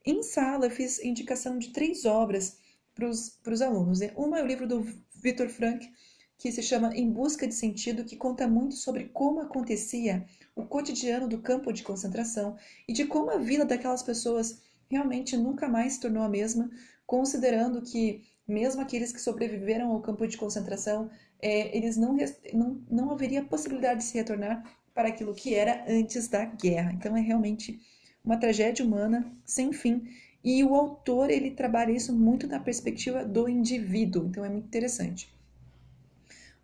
Em 0.05 0.23
sala, 0.23 0.67
eu 0.67 0.71
fiz 0.71 1.03
indicação 1.03 1.59
de 1.59 1.69
três 1.69 2.05
obras 2.05 2.57
para 2.95 3.07
os 3.07 3.61
alunos. 3.61 3.99
Uma 4.15 4.39
é 4.39 4.43
o 4.43 4.47
livro 4.47 4.67
do 4.67 4.85
Victor 5.15 5.49
Frank, 5.49 5.91
que 6.37 6.51
se 6.51 6.63
chama 6.63 6.95
Em 6.95 7.11
Busca 7.11 7.45
de 7.45 7.53
Sentido, 7.53 8.05
que 8.05 8.15
conta 8.15 8.47
muito 8.47 8.75
sobre 8.75 9.05
como 9.05 9.41
acontecia 9.41 10.25
o 10.55 10.65
cotidiano 10.65 11.27
do 11.27 11.41
campo 11.41 11.73
de 11.73 11.83
concentração 11.83 12.57
e 12.87 12.93
de 12.93 13.05
como 13.05 13.29
a 13.29 13.37
vida 13.37 13.65
daquelas 13.65 14.01
pessoas 14.01 14.61
realmente 14.89 15.35
nunca 15.35 15.67
mais 15.67 15.93
se 15.93 15.99
tornou 15.99 16.23
a 16.23 16.29
mesma, 16.29 16.71
considerando 17.05 17.81
que 17.81 18.23
mesmo 18.47 18.81
aqueles 18.81 19.11
que 19.11 19.21
sobreviveram 19.21 19.91
ao 19.91 20.01
campo 20.01 20.25
de 20.25 20.37
concentração, 20.37 21.09
é, 21.41 21.75
eles 21.77 21.97
não, 21.97 22.17
não, 22.53 22.81
não 22.89 23.11
haveria 23.11 23.43
possibilidade 23.43 23.99
de 23.99 24.05
se 24.05 24.17
retornar 24.17 24.63
para 24.99 25.07
aquilo 25.07 25.33
que 25.33 25.55
era 25.55 25.85
antes 25.87 26.27
da 26.27 26.43
guerra. 26.43 26.91
Então 26.91 27.15
é 27.15 27.21
realmente 27.21 27.79
uma 28.21 28.35
tragédia 28.35 28.83
humana 28.83 29.33
sem 29.45 29.71
fim 29.71 30.09
e 30.43 30.61
o 30.61 30.75
autor 30.75 31.29
ele 31.29 31.51
trabalha 31.51 31.93
isso 31.93 32.13
muito 32.13 32.45
na 32.47 32.59
perspectiva 32.59 33.23
do 33.23 33.47
indivíduo, 33.47 34.25
então 34.27 34.43
é 34.43 34.49
muito 34.49 34.65
interessante. 34.65 35.33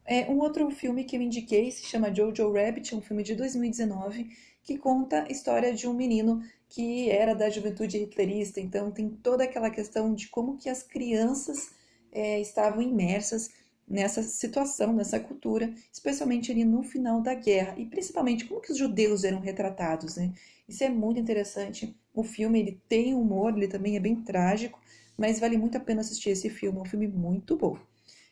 É, 0.04 0.30
um 0.30 0.40
outro 0.40 0.70
filme 0.70 1.06
que 1.06 1.16
eu 1.16 1.22
indiquei 1.22 1.72
se 1.72 1.86
chama 1.86 2.14
Jojo 2.14 2.52
Rabbit, 2.52 2.94
um 2.94 3.02
filme 3.02 3.24
de 3.24 3.36
2019 3.36 4.30
que 4.62 4.78
conta 4.78 5.24
a 5.24 5.32
história 5.32 5.74
de 5.74 5.88
um 5.88 5.94
menino 5.94 6.44
que 6.68 7.10
era 7.10 7.34
da 7.34 7.50
juventude 7.50 8.00
hitlerista, 8.00 8.60
então 8.60 8.92
tem 8.92 9.10
toda 9.10 9.46
aquela 9.46 9.70
questão 9.70 10.14
de 10.14 10.28
como 10.28 10.58
que 10.58 10.68
as 10.68 10.84
crianças 10.84 11.70
é, 12.12 12.42
estavam 12.42 12.82
imersas 12.82 13.50
nessa 13.88 14.24
situação, 14.24 14.94
nessa 14.94 15.20
cultura, 15.20 15.74
especialmente 15.92 16.52
ali 16.52 16.66
no 16.66 16.84
final 16.84 17.22
da 17.22 17.34
guerra 17.34 17.76
e 17.78 17.86
principalmente 17.86 18.46
como 18.46 18.62
que 18.62 18.72
os 18.72 18.78
judeus 18.78 19.24
eram 19.24 19.40
retratados, 19.40 20.16
né? 20.16 20.34
Isso 20.68 20.84
é 20.84 20.90
muito 20.90 21.20
interessante. 21.20 21.96
O 22.14 22.24
filme 22.24 22.60
ele 22.60 22.82
tem 22.90 23.14
humor, 23.14 23.56
ele 23.56 23.68
também 23.68 23.96
é 23.96 24.00
bem 24.00 24.16
trágico, 24.16 24.80
mas 25.18 25.40
vale 25.40 25.58
muito 25.58 25.78
a 25.78 25.82
pena 25.82 26.02
assistir 26.02 26.32
esse 26.32 26.50
filme, 26.50 26.80
é 26.80 26.82
um 26.82 26.86
filme 26.86 27.08
muito 27.08 27.56
bom. 27.56 27.78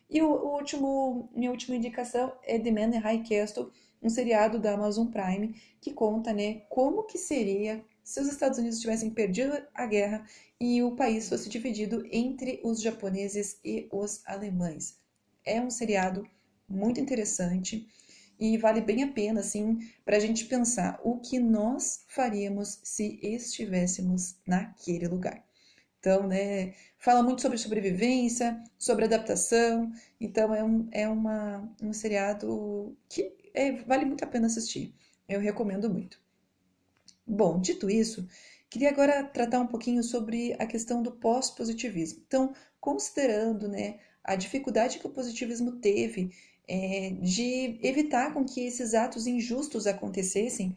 E 0.09 0.21
o, 0.21 0.27
o 0.27 0.55
último, 0.55 1.29
minha 1.35 1.51
última 1.51 1.75
indicação 1.75 2.33
é 2.43 2.57
The 2.59 2.71
Man 2.71 2.95
in 2.95 2.99
High 2.99 3.23
Castle, 3.23 3.71
um 4.01 4.09
seriado 4.09 4.59
da 4.59 4.73
Amazon 4.73 5.07
Prime 5.07 5.55
que 5.79 5.93
conta, 5.93 6.33
né, 6.33 6.61
como 6.69 7.03
que 7.03 7.17
seria 7.17 7.83
se 8.03 8.19
os 8.19 8.27
Estados 8.27 8.59
Unidos 8.59 8.79
tivessem 8.79 9.09
perdido 9.09 9.53
a 9.73 9.85
guerra 9.85 10.25
e 10.59 10.83
o 10.83 10.95
país 10.95 11.29
fosse 11.29 11.49
dividido 11.49 12.05
entre 12.11 12.59
os 12.63 12.81
japoneses 12.81 13.59
e 13.63 13.87
os 13.91 14.21
alemães. 14.25 15.02
É 15.45 15.61
um 15.61 15.69
seriado 15.69 16.27
muito 16.67 16.99
interessante 16.99 17.87
e 18.39 18.57
vale 18.57 18.81
bem 18.81 19.03
a 19.03 19.07
pena, 19.07 19.39
assim, 19.39 19.79
para 20.03 20.17
a 20.17 20.19
gente 20.19 20.45
pensar 20.45 20.99
o 21.03 21.19
que 21.19 21.39
nós 21.39 22.03
faríamos 22.07 22.79
se 22.83 23.19
estivéssemos 23.21 24.35
naquele 24.45 25.07
lugar. 25.07 25.43
Então, 25.99 26.27
né, 26.27 26.73
fala 26.97 27.23
muito 27.23 27.41
sobre 27.41 27.57
sobrevivência, 27.57 28.61
sobre 28.77 29.05
adaptação, 29.05 29.89
então 30.19 30.53
é 30.53 30.61
um, 30.61 30.89
é 30.91 31.07
uma, 31.07 31.73
um 31.81 31.93
seriado 31.93 32.97
que 33.07 33.33
é, 33.53 33.71
vale 33.83 34.03
muito 34.03 34.23
a 34.23 34.27
pena 34.27 34.47
assistir. 34.47 34.93
Eu 35.29 35.39
recomendo 35.39 35.89
muito. 35.89 36.19
Bom, 37.25 37.61
dito 37.61 37.89
isso, 37.89 38.27
queria 38.69 38.89
agora 38.89 39.23
tratar 39.23 39.61
um 39.61 39.67
pouquinho 39.67 40.03
sobre 40.03 40.53
a 40.59 40.65
questão 40.65 41.01
do 41.01 41.13
pós-positivismo. 41.13 42.21
Então, 42.27 42.53
considerando 42.81 43.69
né, 43.69 43.99
a 44.23 44.35
dificuldade 44.35 44.99
que 44.99 45.07
o 45.07 45.11
positivismo 45.11 45.73
teve 45.73 46.31
é, 46.67 47.11
de 47.21 47.79
evitar 47.81 48.33
com 48.33 48.45
que 48.45 48.61
esses 48.61 48.93
atos 48.93 49.27
injustos 49.27 49.85
acontecessem, 49.85 50.75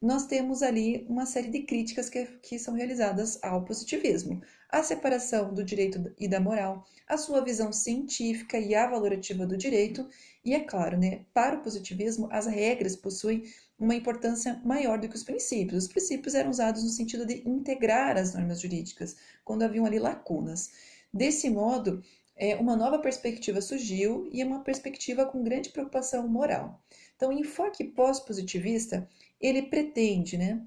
nós 0.00 0.26
temos 0.26 0.62
ali 0.62 1.04
uma 1.08 1.26
série 1.26 1.50
de 1.50 1.60
críticas 1.62 2.08
que, 2.08 2.24
que 2.42 2.58
são 2.58 2.74
realizadas 2.74 3.38
ao 3.42 3.64
positivismo. 3.64 4.40
A 4.70 4.82
separação 4.82 5.52
do 5.52 5.62
direito 5.62 6.12
e 6.18 6.26
da 6.26 6.40
moral, 6.40 6.86
a 7.06 7.18
sua 7.18 7.44
visão 7.44 7.70
científica 7.70 8.58
e 8.58 8.74
avalorativa 8.74 9.44
do 9.44 9.58
direito, 9.58 10.08
e 10.42 10.54
é 10.54 10.60
claro, 10.60 10.96
né, 10.96 11.26
para 11.34 11.56
o 11.56 11.60
positivismo, 11.60 12.28
as 12.30 12.46
regras 12.46 12.96
possuem 12.96 13.44
uma 13.78 13.94
importância 13.94 14.60
maior 14.64 14.98
do 14.98 15.08
que 15.08 15.16
os 15.16 15.24
princípios. 15.24 15.84
Os 15.84 15.90
princípios 15.90 16.34
eram 16.34 16.50
usados 16.50 16.82
no 16.82 16.88
sentido 16.88 17.26
de 17.26 17.42
integrar 17.46 18.16
as 18.16 18.32
normas 18.32 18.60
jurídicas, 18.60 19.16
quando 19.44 19.62
haviam 19.62 19.84
ali 19.84 19.98
lacunas. 19.98 20.70
Desse 21.12 21.50
modo, 21.50 22.02
é, 22.40 22.56
uma 22.56 22.74
nova 22.74 22.98
perspectiva 22.98 23.60
surgiu 23.60 24.26
e 24.32 24.42
uma 24.42 24.60
perspectiva 24.60 25.26
com 25.26 25.44
grande 25.44 25.68
preocupação 25.68 26.26
moral. 26.26 26.80
Então, 27.14 27.28
o 27.28 27.32
enfoque 27.34 27.84
pós-positivista, 27.84 29.06
ele 29.38 29.60
pretende 29.60 30.38
né, 30.38 30.64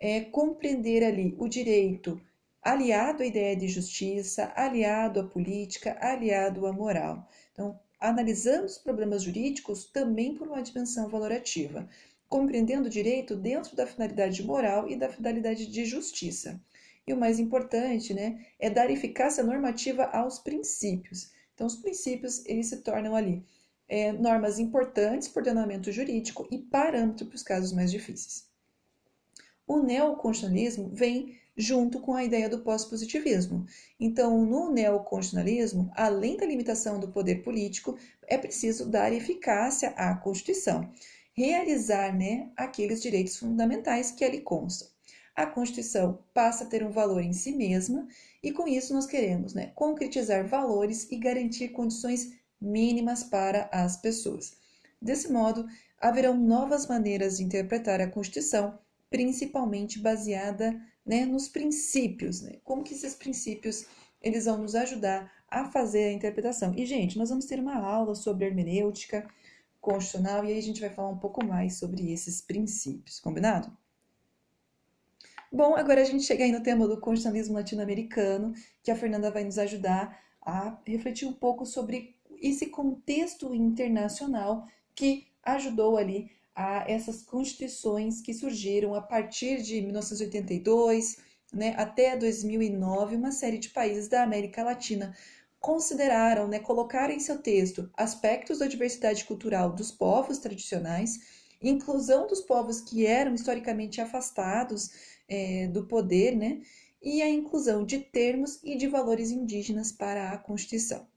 é, 0.00 0.22
compreender 0.22 1.04
ali 1.04 1.32
o 1.38 1.46
direito 1.46 2.20
aliado 2.60 3.22
à 3.22 3.26
ideia 3.26 3.54
de 3.54 3.68
justiça, 3.68 4.52
aliado 4.56 5.20
à 5.20 5.24
política, 5.24 5.96
aliado 6.00 6.66
à 6.66 6.72
moral. 6.72 7.28
Então, 7.52 7.78
analisando 8.00 8.66
os 8.66 8.78
problemas 8.78 9.22
jurídicos 9.22 9.84
também 9.84 10.34
por 10.34 10.48
uma 10.48 10.60
dimensão 10.60 11.08
valorativa, 11.08 11.88
compreendendo 12.28 12.88
o 12.88 12.90
direito 12.90 13.36
dentro 13.36 13.76
da 13.76 13.86
finalidade 13.86 14.42
moral 14.42 14.90
e 14.90 14.96
da 14.96 15.08
finalidade 15.08 15.66
de 15.66 15.84
justiça. 15.84 16.60
E 17.06 17.12
o 17.12 17.16
mais 17.16 17.40
importante, 17.40 18.14
né, 18.14 18.46
é 18.60 18.70
dar 18.70 18.90
eficácia 18.90 19.42
normativa 19.42 20.04
aos 20.04 20.38
princípios. 20.38 21.32
Então, 21.54 21.66
os 21.66 21.76
princípios, 21.76 22.44
eles 22.46 22.68
se 22.68 22.76
tornam 22.78 23.16
ali 23.16 23.44
é, 23.88 24.12
normas 24.12 24.58
importantes 24.58 25.28
para 25.28 25.40
o 25.40 25.42
ordenamento 25.42 25.90
jurídico 25.90 26.46
e 26.50 26.58
parâmetro 26.58 27.26
para 27.26 27.36
os 27.36 27.42
casos 27.42 27.72
mais 27.72 27.90
difíceis. 27.90 28.46
O 29.66 29.82
neoconstitucionalismo 29.82 30.90
vem 30.92 31.38
junto 31.56 32.00
com 32.00 32.14
a 32.14 32.24
ideia 32.24 32.48
do 32.48 32.60
pós-positivismo. 32.60 33.66
Então, 33.98 34.44
no 34.44 34.72
neoconstitucionalismo, 34.72 35.90
além 35.94 36.36
da 36.36 36.46
limitação 36.46 36.98
do 36.98 37.08
poder 37.08 37.42
político, 37.42 37.98
é 38.26 38.38
preciso 38.38 38.88
dar 38.88 39.12
eficácia 39.12 39.90
à 39.90 40.14
Constituição, 40.14 40.88
realizar 41.34 42.16
né, 42.16 42.50
aqueles 42.56 43.02
direitos 43.02 43.36
fundamentais 43.36 44.10
que 44.10 44.24
ali 44.24 44.40
constam 44.40 44.91
a 45.34 45.46
Constituição 45.46 46.18
passa 46.34 46.64
a 46.64 46.66
ter 46.66 46.84
um 46.84 46.90
valor 46.90 47.22
em 47.22 47.32
si 47.32 47.52
mesma 47.52 48.06
e 48.42 48.52
com 48.52 48.68
isso 48.68 48.92
nós 48.92 49.06
queremos 49.06 49.54
né, 49.54 49.72
concretizar 49.74 50.46
valores 50.46 51.10
e 51.10 51.16
garantir 51.16 51.68
condições 51.68 52.32
mínimas 52.60 53.24
para 53.24 53.68
as 53.72 53.96
pessoas. 53.96 54.56
Desse 55.00 55.32
modo, 55.32 55.66
haverão 55.98 56.36
novas 56.36 56.86
maneiras 56.86 57.38
de 57.38 57.44
interpretar 57.44 58.00
a 58.00 58.10
Constituição, 58.10 58.78
principalmente 59.10 59.98
baseada 59.98 60.80
né, 61.04 61.24
nos 61.24 61.48
princípios, 61.48 62.42
né? 62.42 62.58
como 62.62 62.84
que 62.84 62.94
esses 62.94 63.14
princípios 63.14 63.86
eles 64.20 64.44
vão 64.44 64.58
nos 64.58 64.74
ajudar 64.74 65.32
a 65.48 65.64
fazer 65.70 66.04
a 66.04 66.12
interpretação. 66.12 66.72
E, 66.76 66.86
gente, 66.86 67.18
nós 67.18 67.28
vamos 67.28 67.44
ter 67.46 67.58
uma 67.58 67.76
aula 67.76 68.14
sobre 68.14 68.46
hermenêutica, 68.46 69.26
constitucional, 69.80 70.44
e 70.44 70.52
aí 70.52 70.58
a 70.58 70.62
gente 70.62 70.80
vai 70.80 70.90
falar 70.90 71.08
um 71.08 71.18
pouco 71.18 71.44
mais 71.44 71.76
sobre 71.76 72.12
esses 72.12 72.40
princípios, 72.40 73.18
combinado? 73.18 73.76
Bom, 75.54 75.76
agora 75.76 76.00
a 76.00 76.04
gente 76.04 76.24
chega 76.24 76.44
aí 76.44 76.50
no 76.50 76.62
tema 76.62 76.88
do 76.88 76.98
constitucionalismo 76.98 77.54
latino-americano, 77.54 78.54
que 78.82 78.90
a 78.90 78.96
Fernanda 78.96 79.30
vai 79.30 79.44
nos 79.44 79.58
ajudar 79.58 80.18
a 80.40 80.80
refletir 80.86 81.28
um 81.28 81.32
pouco 81.32 81.66
sobre 81.66 82.16
esse 82.40 82.66
contexto 82.66 83.54
internacional 83.54 84.66
que 84.94 85.26
ajudou 85.42 85.98
ali 85.98 86.30
a 86.56 86.90
essas 86.90 87.22
constituições 87.22 88.22
que 88.22 88.32
surgiram 88.32 88.94
a 88.94 89.02
partir 89.02 89.60
de 89.60 89.82
1982 89.82 91.18
né, 91.52 91.74
até 91.76 92.16
2009, 92.16 93.16
uma 93.16 93.30
série 93.30 93.58
de 93.58 93.68
países 93.68 94.08
da 94.08 94.22
América 94.22 94.64
Latina 94.64 95.14
consideraram, 95.60 96.48
né, 96.48 96.60
colocaram 96.60 97.12
em 97.12 97.20
seu 97.20 97.38
texto 97.42 97.90
aspectos 97.94 98.60
da 98.60 98.66
diversidade 98.66 99.26
cultural 99.26 99.70
dos 99.70 99.92
povos 99.92 100.38
tradicionais, 100.38 101.42
inclusão 101.60 102.26
dos 102.26 102.40
povos 102.40 102.80
que 102.80 103.06
eram 103.06 103.34
historicamente 103.34 104.00
afastados 104.00 105.11
é, 105.32 105.66
do 105.68 105.86
poder, 105.86 106.36
né, 106.36 106.60
e 107.02 107.22
a 107.22 107.28
inclusão 107.28 107.86
de 107.86 107.98
termos 107.98 108.62
e 108.62 108.76
de 108.76 108.86
valores 108.86 109.30
indígenas 109.30 109.90
para 109.90 110.30
a 110.30 110.38
Constituição. 110.38 111.08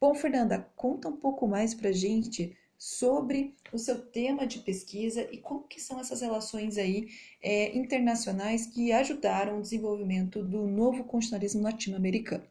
Bom, 0.00 0.12
Fernanda, 0.14 0.68
conta 0.74 1.08
um 1.08 1.16
pouco 1.16 1.46
mais 1.46 1.72
para 1.72 1.92
gente 1.92 2.56
sobre 2.76 3.54
o 3.72 3.78
seu 3.78 4.04
tema 4.04 4.44
de 4.46 4.58
pesquisa 4.58 5.22
e 5.32 5.38
como 5.38 5.68
que 5.68 5.80
são 5.80 6.00
essas 6.00 6.20
relações 6.20 6.76
aí 6.76 7.08
é, 7.40 7.74
internacionais 7.76 8.66
que 8.66 8.90
ajudaram 8.92 9.58
o 9.58 9.62
desenvolvimento 9.62 10.42
do 10.42 10.66
novo 10.66 11.04
constitucionalismo 11.04 11.62
latino-americano. 11.62 12.44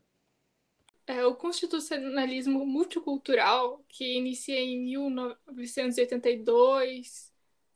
É, 1.06 1.26
o 1.26 1.36
constitucionalismo 1.36 2.66
multicultural, 2.66 3.84
que 3.90 4.18
inicia 4.18 4.58
em 4.58 4.86
1982, 4.86 7.30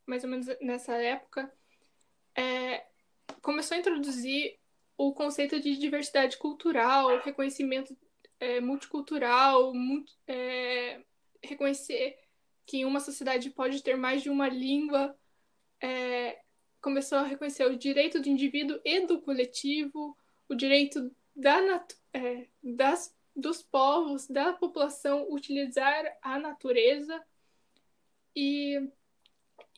mais 0.06 0.24
ou 0.24 0.30
menos 0.30 0.46
nessa 0.62 0.94
época, 0.94 1.52
é, 2.34 2.87
começou 3.42 3.76
a 3.76 3.80
introduzir 3.80 4.58
o 4.96 5.12
conceito 5.12 5.60
de 5.60 5.76
diversidade 5.76 6.36
cultural, 6.36 7.20
reconhecimento 7.20 7.96
é, 8.40 8.60
multicultural, 8.60 9.72
multi, 9.74 10.16
é, 10.26 11.00
reconhecer 11.42 12.18
que 12.66 12.84
uma 12.84 13.00
sociedade 13.00 13.50
pode 13.50 13.82
ter 13.82 13.96
mais 13.96 14.22
de 14.22 14.30
uma 14.30 14.48
língua, 14.48 15.16
é, 15.80 16.40
começou 16.80 17.18
a 17.18 17.22
reconhecer 17.22 17.64
o 17.64 17.76
direito 17.76 18.20
do 18.20 18.28
indivíduo 18.28 18.80
e 18.84 19.06
do 19.06 19.20
coletivo, 19.20 20.16
o 20.48 20.54
direito 20.54 21.10
da, 21.34 21.84
é, 22.12 22.46
das 22.62 23.16
dos 23.38 23.62
povos, 23.62 24.26
da 24.26 24.52
população 24.52 25.26
utilizar 25.30 26.04
a 26.20 26.38
natureza. 26.38 27.24
E, 28.34 28.90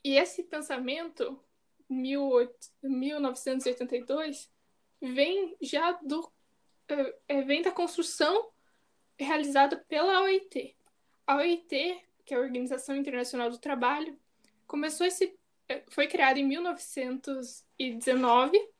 e 0.03 0.16
esse 0.16 0.42
pensamento, 0.44 1.38
1982, 1.90 4.48
vem 5.00 5.57
já 5.61 5.92
do 5.92 6.31
é, 6.88 7.16
é, 7.29 7.42
vem 7.42 7.62
da 7.62 7.72
construção 7.72 8.50
realizada 9.18 9.76
pela 9.76 10.22
OIT. 10.22 10.76
A 11.26 11.37
OIT, 11.37 12.00
que 12.24 12.33
é 12.35 12.37
a 12.37 12.40
Organização 12.40 12.96
Internacional 12.96 13.50
do 13.50 13.59
Trabalho, 13.59 14.18
começou 14.66 15.07
esse 15.07 15.38
é, 15.68 15.83
foi 15.88 16.07
criada 16.07 16.38
em 16.38 16.44
1919, 16.44 18.70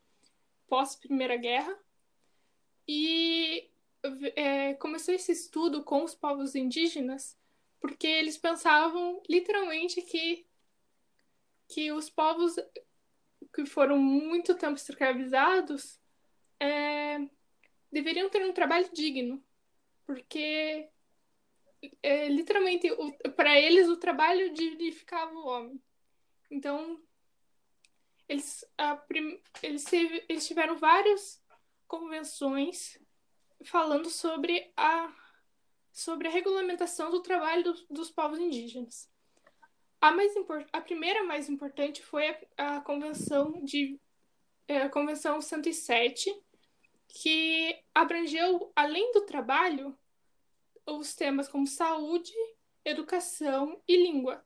pós 0.67 0.95
Primeira 0.95 1.35
Guerra, 1.37 1.77
e 2.87 3.69
é, 4.35 4.73
começou 4.75 5.13
esse 5.13 5.31
estudo 5.31 5.83
com 5.83 6.03
os 6.03 6.15
povos 6.15 6.55
indígenas 6.55 7.37
porque 7.81 8.05
eles 8.05 8.37
pensavam 8.37 9.21
literalmente 9.27 10.01
que, 10.03 10.45
que 11.67 11.91
os 11.91 12.09
povos 12.09 12.55
que 13.53 13.65
foram 13.65 13.97
muito 13.97 14.55
tempo 14.55 14.75
escravizados 14.75 15.99
é, 16.59 17.19
deveriam 17.91 18.29
ter 18.29 18.45
um 18.45 18.53
trabalho 18.53 18.89
digno, 18.93 19.43
porque 20.05 20.89
é, 22.03 22.27
literalmente 22.29 22.87
para 23.35 23.59
eles 23.59 23.89
o 23.89 23.97
trabalho 23.97 24.53
dignificava 24.53 25.33
o 25.33 25.47
homem. 25.47 25.81
Então 26.49 27.01
eles, 28.31 28.63
a, 28.77 29.03
eles, 29.61 29.85
eles 29.91 30.47
tiveram 30.47 30.77
várias 30.77 31.43
convenções 31.87 32.97
falando 33.65 34.09
sobre 34.09 34.71
a, 34.77 35.13
sobre 35.91 36.27
a 36.27 36.31
regulamentação 36.31 37.09
do 37.11 37.21
trabalho 37.21 37.63
do, 37.63 37.73
dos 37.89 38.09
povos 38.09 38.39
indígenas. 38.39 39.10
A, 40.01 40.11
mais 40.11 40.33
a 40.73 40.81
primeira 40.81 41.23
mais 41.23 41.47
importante 41.47 42.01
foi 42.01 42.27
a, 42.57 42.77
a 42.77 42.81
Convenção 42.81 43.63
de 43.63 43.99
é, 44.67 44.83
a 44.83 44.89
Convenção 44.89 45.39
107, 45.41 46.33
que 47.07 47.77
abrangeu, 47.93 48.71
além 48.75 49.11
do 49.11 49.21
trabalho, 49.25 49.97
os 50.85 51.13
temas 51.13 51.47
como 51.47 51.67
saúde, 51.67 52.33
educação 52.83 53.81
e 53.87 53.95
língua. 53.95 54.43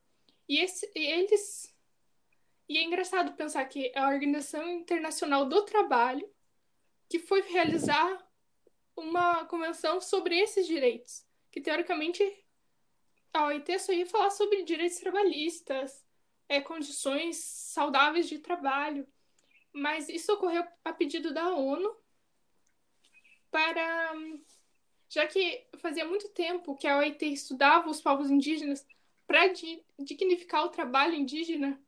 E 0.49 0.59
esse, 0.59 0.91
eles. 0.93 1.73
E 2.67 2.77
é 2.77 2.83
engraçado 2.83 3.35
pensar 3.35 3.63
que 3.65 3.91
a 3.95 4.09
Organização 4.09 4.67
Internacional 4.67 5.45
do 5.45 5.61
Trabalho, 5.63 6.27
que 7.07 7.19
foi 7.19 7.41
realizar 7.41 8.27
uma 8.95 9.45
convenção 9.45 10.01
sobre 10.01 10.37
esses 10.37 10.65
direitos, 10.65 11.25
que 11.51 11.61
teoricamente 11.61 12.44
a 13.35 13.47
OIT 13.47 13.79
só 13.79 13.91
ia 13.91 14.05
falar 14.05 14.29
sobre 14.29 14.63
direitos 14.63 14.97
trabalhistas, 14.97 16.05
é, 16.47 16.61
condições 16.61 17.37
saudáveis 17.37 18.27
de 18.27 18.39
trabalho, 18.39 19.07
mas 19.73 20.07
isso 20.09 20.33
ocorreu 20.33 20.63
a 20.83 20.93
pedido 20.93 21.33
da 21.33 21.49
ONU 21.49 21.95
para 23.51 24.13
já 25.09 25.25
que 25.27 25.65
fazia 25.77 26.05
muito 26.05 26.27
tempo 26.29 26.75
que 26.75 26.87
a 26.87 26.97
OIT 26.97 27.25
estudava 27.25 27.89
os 27.89 28.01
povos 28.01 28.29
indígenas 28.29 28.85
para 29.27 29.47
dignificar 29.97 30.65
o 30.65 30.69
trabalho 30.69 31.15
indígena, 31.15 31.81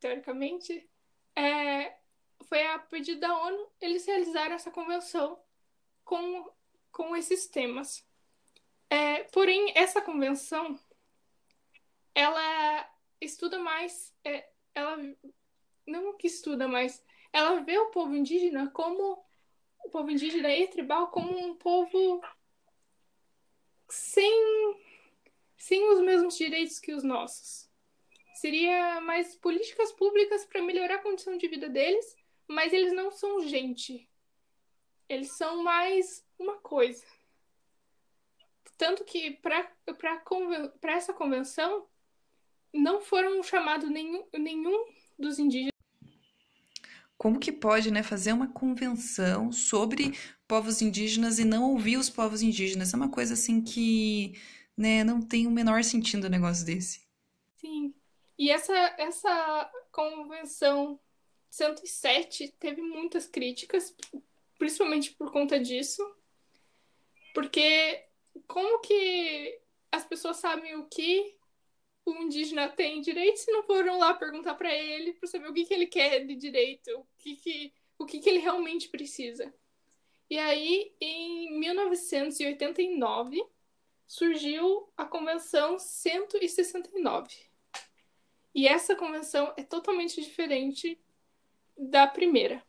teoricamente, 0.00 0.88
é, 1.34 1.96
foi 2.44 2.66
a 2.66 2.78
pedido 2.78 3.20
da 3.20 3.36
ONU 3.46 3.68
eles 3.80 4.06
realizaram 4.06 4.54
essa 4.54 4.70
convenção 4.70 5.38
com, 6.04 6.50
com 6.90 7.16
esses 7.16 7.46
temas. 7.46 8.06
É, 8.92 9.24
porém, 9.32 9.72
essa 9.74 10.02
convenção, 10.02 10.78
ela 12.14 12.94
estuda 13.22 13.58
mais, 13.58 14.14
é, 14.22 14.46
ela 14.74 14.98
não 15.86 16.14
que 16.14 16.26
estuda, 16.26 16.68
mas 16.68 17.02
ela 17.32 17.60
vê 17.60 17.78
o 17.78 17.88
povo 17.88 18.14
indígena 18.14 18.70
como 18.70 19.24
o 19.82 19.88
povo 19.88 20.10
indígena 20.10 20.54
e 20.54 20.68
tribal 20.68 21.10
como 21.10 21.34
um 21.34 21.56
povo 21.56 22.20
sem 23.88 24.78
sem 25.56 25.88
os 25.88 26.00
mesmos 26.02 26.36
direitos 26.36 26.78
que 26.78 26.92
os 26.92 27.02
nossos. 27.02 27.70
Seria 28.34 29.00
mais 29.00 29.34
políticas 29.36 29.90
públicas 29.92 30.44
para 30.44 30.60
melhorar 30.60 30.96
a 30.96 31.02
condição 31.02 31.38
de 31.38 31.48
vida 31.48 31.70
deles, 31.70 32.14
mas 32.46 32.74
eles 32.74 32.92
não 32.92 33.10
são 33.10 33.40
gente. 33.40 34.06
Eles 35.08 35.32
são 35.32 35.62
mais 35.62 36.22
uma 36.38 36.58
coisa. 36.58 37.06
Tanto 38.82 39.04
que 39.04 39.30
para 39.30 39.64
essa 40.92 41.12
convenção 41.12 41.86
não 42.74 43.00
foram 43.00 43.40
chamados 43.40 43.88
nenhum, 43.88 44.26
nenhum 44.32 44.86
dos 45.16 45.38
indígenas. 45.38 45.70
Como 47.16 47.38
que 47.38 47.52
pode 47.52 47.92
né, 47.92 48.02
fazer 48.02 48.32
uma 48.32 48.48
convenção 48.48 49.52
sobre 49.52 50.18
povos 50.48 50.82
indígenas 50.82 51.38
e 51.38 51.44
não 51.44 51.70
ouvir 51.70 51.96
os 51.96 52.10
povos 52.10 52.42
indígenas? 52.42 52.92
É 52.92 52.96
uma 52.96 53.08
coisa 53.08 53.34
assim 53.34 53.62
que 53.62 54.32
né, 54.76 55.04
não 55.04 55.22
tem 55.22 55.46
o 55.46 55.50
menor 55.52 55.84
sentido 55.84 56.26
um 56.26 56.30
negócio 56.30 56.66
desse. 56.66 57.06
Sim. 57.54 57.94
E 58.36 58.50
essa, 58.50 58.74
essa 58.98 59.70
convenção 59.92 60.98
107 61.50 62.52
teve 62.58 62.82
muitas 62.82 63.28
críticas, 63.28 63.94
principalmente 64.58 65.12
por 65.12 65.30
conta 65.30 65.60
disso. 65.60 66.02
Porque 67.32 68.10
como 68.46 68.80
que 68.80 69.60
as 69.90 70.04
pessoas 70.04 70.38
sabem 70.38 70.76
o 70.76 70.86
que 70.86 71.36
o 72.04 72.12
indígena 72.16 72.68
tem 72.68 73.00
direito 73.00 73.38
se 73.38 73.52
não 73.52 73.62
foram 73.62 73.98
lá 73.98 74.14
perguntar 74.14 74.54
para 74.54 74.74
ele 74.74 75.12
para 75.12 75.28
saber 75.28 75.48
o 75.48 75.52
que, 75.52 75.64
que 75.64 75.74
ele 75.74 75.86
quer 75.86 76.26
de 76.26 76.34
direito, 76.34 76.90
o 76.98 77.06
que, 77.18 77.36
que, 77.36 77.72
o 77.98 78.06
que, 78.06 78.18
que 78.18 78.28
ele 78.28 78.38
realmente 78.38 78.88
precisa. 78.88 79.52
E 80.28 80.38
aí, 80.38 80.94
em 81.00 81.58
1989, 81.58 83.44
surgiu 84.06 84.90
a 84.96 85.04
Convenção 85.04 85.78
169. 85.78 87.36
E 88.54 88.66
essa 88.66 88.94
convenção 88.96 89.52
é 89.56 89.62
totalmente 89.62 90.20
diferente 90.20 90.98
da 91.76 92.06
primeira 92.06 92.62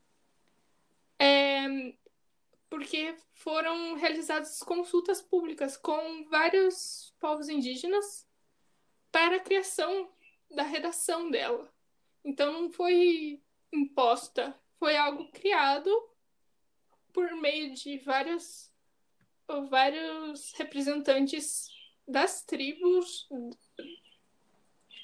é, 1.24 1.94
porque 2.74 3.16
foram 3.34 3.94
realizadas 3.94 4.58
consultas 4.64 5.22
públicas 5.22 5.78
com 5.78 6.24
vários 6.28 7.14
povos 7.20 7.48
indígenas 7.48 8.28
para 9.12 9.36
a 9.36 9.40
criação 9.40 10.12
da 10.50 10.64
redação 10.64 11.30
dela. 11.30 11.72
Então 12.26 12.52
não 12.52 12.72
foi 12.72 13.40
imposta, 13.72 14.60
foi 14.80 14.98
algo 14.98 15.30
criado 15.30 15.88
por 17.14 17.36
meio 17.36 17.76
de 17.76 18.00
vários, 18.00 18.72
vários 19.70 20.52
representantes 20.54 21.68
das 22.08 22.44
tribos 22.44 23.30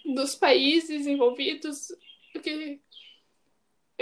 dos 0.04 0.34
países 0.34 1.06
envolvidos, 1.06 1.96
que 2.42 2.82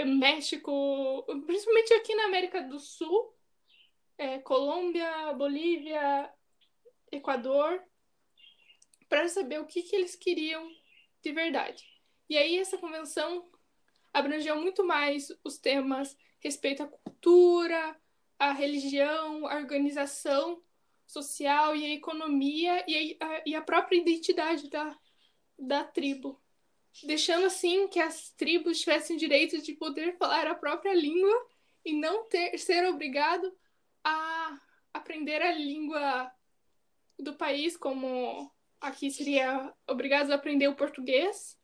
México, 0.06 1.22
principalmente 1.44 1.92
aqui 1.92 2.14
na 2.14 2.24
América 2.24 2.62
do 2.62 2.78
Sul, 2.78 3.36
é, 4.18 4.38
Colômbia, 4.40 5.32
Bolívia, 5.34 6.30
Equador, 7.10 7.80
para 9.08 9.28
saber 9.28 9.60
o 9.60 9.66
que, 9.66 9.82
que 9.82 9.94
eles 9.94 10.16
queriam 10.16 10.68
de 11.22 11.32
verdade. 11.32 11.84
E 12.28 12.36
aí 12.36 12.58
essa 12.58 12.76
convenção 12.76 13.48
abrangeu 14.12 14.60
muito 14.60 14.84
mais 14.84 15.28
os 15.44 15.56
temas 15.56 16.16
respeito 16.40 16.82
à 16.82 16.86
cultura, 16.86 17.96
à 18.38 18.52
religião, 18.52 19.46
à 19.46 19.56
organização 19.56 20.62
social 21.06 21.74
e 21.74 21.86
à 21.86 21.94
economia 21.94 22.84
e 22.86 23.16
a, 23.20 23.42
e 23.46 23.54
a 23.54 23.62
própria 23.62 23.96
identidade 23.96 24.68
da, 24.68 24.98
da 25.58 25.84
tribo. 25.84 26.40
Deixando 27.04 27.46
assim 27.46 27.88
que 27.88 28.00
as 28.00 28.30
tribos 28.30 28.80
tivessem 28.80 29.16
direito 29.16 29.62
de 29.62 29.72
poder 29.72 30.16
falar 30.18 30.46
a 30.48 30.54
própria 30.54 30.94
língua 30.94 31.46
e 31.84 31.94
não 31.94 32.24
ter, 32.24 32.58
ser 32.58 32.86
obrigado 32.88 33.50
a 34.04 34.60
aprender 34.92 35.42
a 35.42 35.52
língua 35.52 36.32
do 37.18 37.34
país, 37.34 37.76
como 37.76 38.52
aqui 38.80 39.10
seria 39.10 39.74
obrigados 39.86 40.30
a 40.30 40.36
aprender 40.36 40.68
o 40.68 40.76
português, 40.76 41.58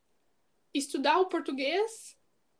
estudar 0.72 1.18
o 1.20 1.28
português, 1.28 2.18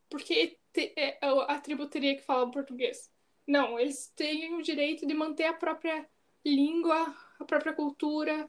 porque 0.09 0.59
te, 0.73 0.93
é, 0.97 1.19
a 1.23 1.61
tribo 1.61 1.87
teria 1.87 2.15
que 2.17 2.23
falar 2.23 2.45
o 2.45 2.51
português. 2.51 3.11
Não, 3.47 3.79
eles 3.79 4.13
têm 4.17 4.55
o 4.55 4.63
direito 4.63 5.07
de 5.07 5.15
manter 5.15 5.45
a 5.45 5.53
própria 5.53 6.09
língua, 6.45 7.15
a 7.39 7.45
própria 7.45 7.73
cultura, 7.73 8.49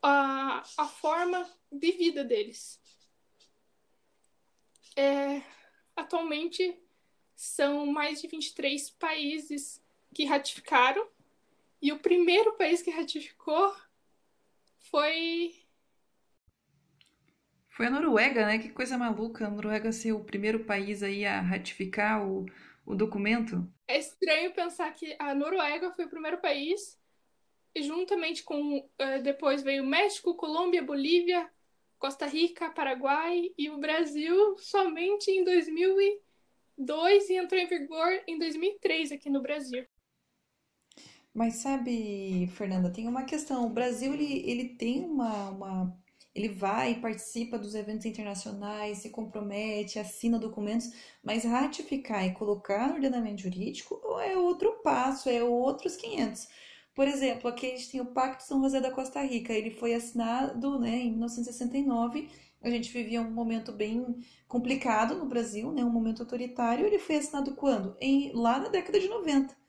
a, 0.00 0.62
a 0.78 0.86
forma 0.86 1.48
de 1.70 1.92
vida 1.92 2.24
deles. 2.24 2.80
É, 4.96 5.42
atualmente, 5.96 6.78
são 7.34 7.86
mais 7.86 8.20
de 8.20 8.28
23 8.28 8.90
países 8.90 9.81
que 10.14 10.24
ratificaram, 10.24 11.06
e 11.80 11.92
o 11.92 11.98
primeiro 11.98 12.52
país 12.56 12.82
que 12.82 12.90
ratificou 12.90 13.74
foi. 14.90 15.54
Foi 17.68 17.86
a 17.86 17.90
Noruega, 17.90 18.46
né? 18.46 18.58
Que 18.58 18.68
coisa 18.68 18.98
maluca, 18.98 19.46
a 19.46 19.50
Noruega 19.50 19.90
ser 19.90 20.12
o 20.12 20.22
primeiro 20.24 20.64
país 20.64 21.02
aí 21.02 21.24
a 21.24 21.40
ratificar 21.40 22.26
o, 22.26 22.46
o 22.84 22.94
documento. 22.94 23.66
É 23.88 23.98
estranho 23.98 24.52
pensar 24.52 24.92
que 24.92 25.16
a 25.18 25.34
Noruega 25.34 25.90
foi 25.92 26.04
o 26.04 26.10
primeiro 26.10 26.38
país, 26.38 27.00
e 27.74 27.82
juntamente 27.82 28.42
com. 28.42 28.78
Uh, 28.78 29.22
depois 29.22 29.62
veio 29.62 29.84
México, 29.84 30.36
Colômbia, 30.36 30.82
Bolívia, 30.82 31.50
Costa 31.98 32.26
Rica, 32.26 32.70
Paraguai 32.70 33.50
e 33.56 33.70
o 33.70 33.78
Brasil 33.78 34.56
somente 34.58 35.30
em 35.30 35.44
2002 35.44 37.30
e 37.30 37.36
entrou 37.36 37.60
em 37.60 37.66
vigor 37.66 38.22
em 38.26 38.38
2003 38.38 39.12
aqui 39.12 39.30
no 39.30 39.40
Brasil. 39.40 39.86
Mas 41.34 41.56
sabe, 41.56 42.46
Fernanda, 42.48 42.90
tem 42.90 43.08
uma 43.08 43.24
questão. 43.24 43.66
O 43.66 43.70
Brasil 43.70 44.12
ele, 44.14 44.42
ele 44.48 44.68
tem 44.76 45.04
uma, 45.04 45.50
uma. 45.50 45.98
Ele 46.34 46.48
vai, 46.48 46.94
participa 47.00 47.58
dos 47.58 47.74
eventos 47.74 48.06
internacionais, 48.06 48.98
se 48.98 49.10
compromete, 49.10 49.98
assina 49.98 50.38
documentos, 50.38 50.90
mas 51.22 51.44
ratificar 51.44 52.24
e 52.26 52.32
colocar 52.34 52.88
no 52.88 52.94
ordenamento 52.94 53.42
jurídico 53.42 54.00
é 54.20 54.36
outro 54.36 54.80
passo, 54.82 55.28
é 55.28 55.42
outros 55.42 55.96
500. 55.96 56.48
Por 56.94 57.08
exemplo, 57.08 57.48
aqui 57.48 57.66
a 57.66 57.70
gente 57.70 57.90
tem 57.90 58.00
o 58.00 58.06
Pacto 58.06 58.44
São 58.44 58.62
José 58.62 58.80
da 58.80 58.90
Costa 58.90 59.22
Rica. 59.22 59.52
Ele 59.52 59.70
foi 59.70 59.94
assinado 59.94 60.78
né, 60.78 60.98
em 60.98 61.10
1969. 61.12 62.28
A 62.62 62.70
gente 62.70 62.92
vivia 62.92 63.20
um 63.20 63.30
momento 63.30 63.72
bem 63.72 64.18
complicado 64.46 65.14
no 65.16 65.26
Brasil, 65.26 65.72
né, 65.72 65.82
um 65.84 65.90
momento 65.90 66.22
autoritário. 66.22 66.86
Ele 66.86 66.98
foi 66.98 67.16
assinado 67.16 67.54
quando? 67.54 67.96
Em, 68.00 68.32
lá 68.34 68.58
na 68.58 68.68
década 68.68 69.00
de 69.00 69.08
90. 69.08 69.61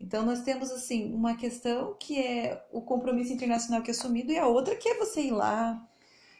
Então, 0.00 0.24
nós 0.24 0.42
temos, 0.42 0.70
assim, 0.70 1.12
uma 1.12 1.36
questão 1.36 1.94
que 1.98 2.18
é 2.18 2.66
o 2.72 2.80
compromisso 2.80 3.32
internacional 3.32 3.82
que 3.82 3.90
é 3.90 3.94
assumido 3.94 4.32
e 4.32 4.38
a 4.38 4.46
outra 4.46 4.74
que 4.74 4.88
é 4.88 4.98
você 4.98 5.22
ir 5.22 5.32
lá, 5.32 5.86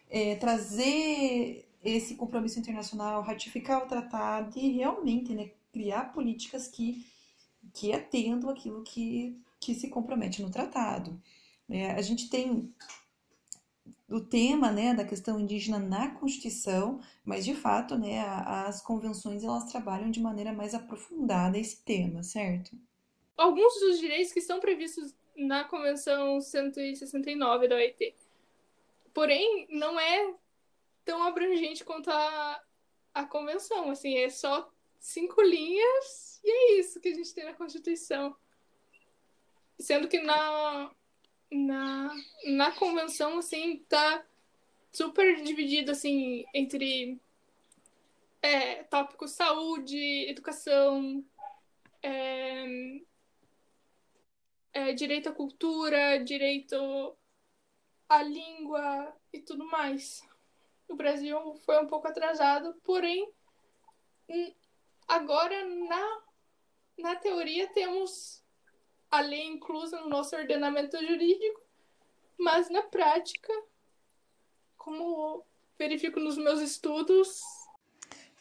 é, 0.08 0.34
trazer 0.36 1.68
esse 1.84 2.14
compromisso 2.14 2.58
internacional, 2.58 3.22
ratificar 3.22 3.82
o 3.84 3.86
tratado 3.86 4.58
e 4.58 4.72
realmente 4.72 5.34
né, 5.34 5.50
criar 5.72 6.12
políticas 6.12 6.68
que, 6.68 7.06
que 7.74 7.92
atendam 7.92 8.50
aquilo 8.50 8.82
que, 8.82 9.38
que 9.60 9.74
se 9.74 9.88
compromete 9.88 10.42
no 10.42 10.50
tratado. 10.50 11.20
É, 11.68 11.92
a 11.92 12.02
gente 12.02 12.28
tem 12.30 12.72
o 14.08 14.20
tema 14.20 14.72
né, 14.72 14.94
da 14.94 15.04
questão 15.04 15.38
indígena 15.38 15.78
na 15.78 16.10
Constituição, 16.10 17.00
mas 17.24 17.44
de 17.44 17.54
fato 17.54 17.96
né, 17.96 18.20
as 18.20 18.82
convenções 18.82 19.44
elas 19.44 19.64
trabalham 19.70 20.10
de 20.10 20.20
maneira 20.20 20.52
mais 20.52 20.74
aprofundada 20.74 21.58
esse 21.58 21.76
tema, 21.84 22.22
certo? 22.22 22.76
Alguns 23.40 23.80
dos 23.80 23.98
direitos 23.98 24.32
que 24.32 24.38
estão 24.38 24.60
previstos 24.60 25.14
na 25.34 25.64
Convenção 25.64 26.40
169 26.40 27.68
da 27.68 27.76
OIT. 27.76 28.14
Porém, 29.14 29.66
não 29.70 29.98
é 29.98 30.34
tão 31.04 31.22
abrangente 31.22 31.84
quanto 31.84 32.10
a, 32.10 32.62
a 33.14 33.24
Convenção. 33.24 33.90
Assim, 33.90 34.18
é 34.18 34.28
só 34.28 34.70
cinco 34.98 35.40
linhas 35.40 36.40
e 36.44 36.50
é 36.50 36.80
isso 36.80 37.00
que 37.00 37.08
a 37.08 37.14
gente 37.14 37.34
tem 37.34 37.44
na 37.44 37.54
Constituição. 37.54 38.36
Sendo 39.78 40.06
que 40.06 40.20
na, 40.20 40.90
na, 41.50 42.14
na 42.44 42.72
Convenção, 42.72 43.38
assim, 43.38 43.78
tá 43.88 44.22
super 44.92 45.42
dividido, 45.42 45.92
assim, 45.92 46.44
entre 46.52 47.18
é, 48.42 48.82
tópicos 48.84 49.30
saúde, 49.30 50.28
educação, 50.28 51.24
é, 52.02 53.00
é, 54.72 54.92
direito 54.92 55.28
à 55.28 55.32
cultura, 55.32 56.22
direito 56.22 57.16
à 58.08 58.22
língua 58.22 59.14
e 59.32 59.40
tudo 59.40 59.64
mais. 59.66 60.22
O 60.88 60.96
Brasil 60.96 61.54
foi 61.64 61.80
um 61.80 61.86
pouco 61.86 62.08
atrasado, 62.08 62.74
porém, 62.82 63.32
agora 65.06 65.64
na, 65.64 66.22
na 66.98 67.16
teoria 67.16 67.68
temos 67.68 68.44
a 69.10 69.20
lei 69.20 69.44
inclusa 69.44 70.00
no 70.00 70.08
nosso 70.08 70.36
ordenamento 70.36 70.96
jurídico, 70.98 71.60
mas 72.38 72.70
na 72.70 72.82
prática, 72.82 73.52
como 74.76 75.44
verifico 75.78 76.20
nos 76.20 76.36
meus 76.36 76.60
estudos. 76.60 77.40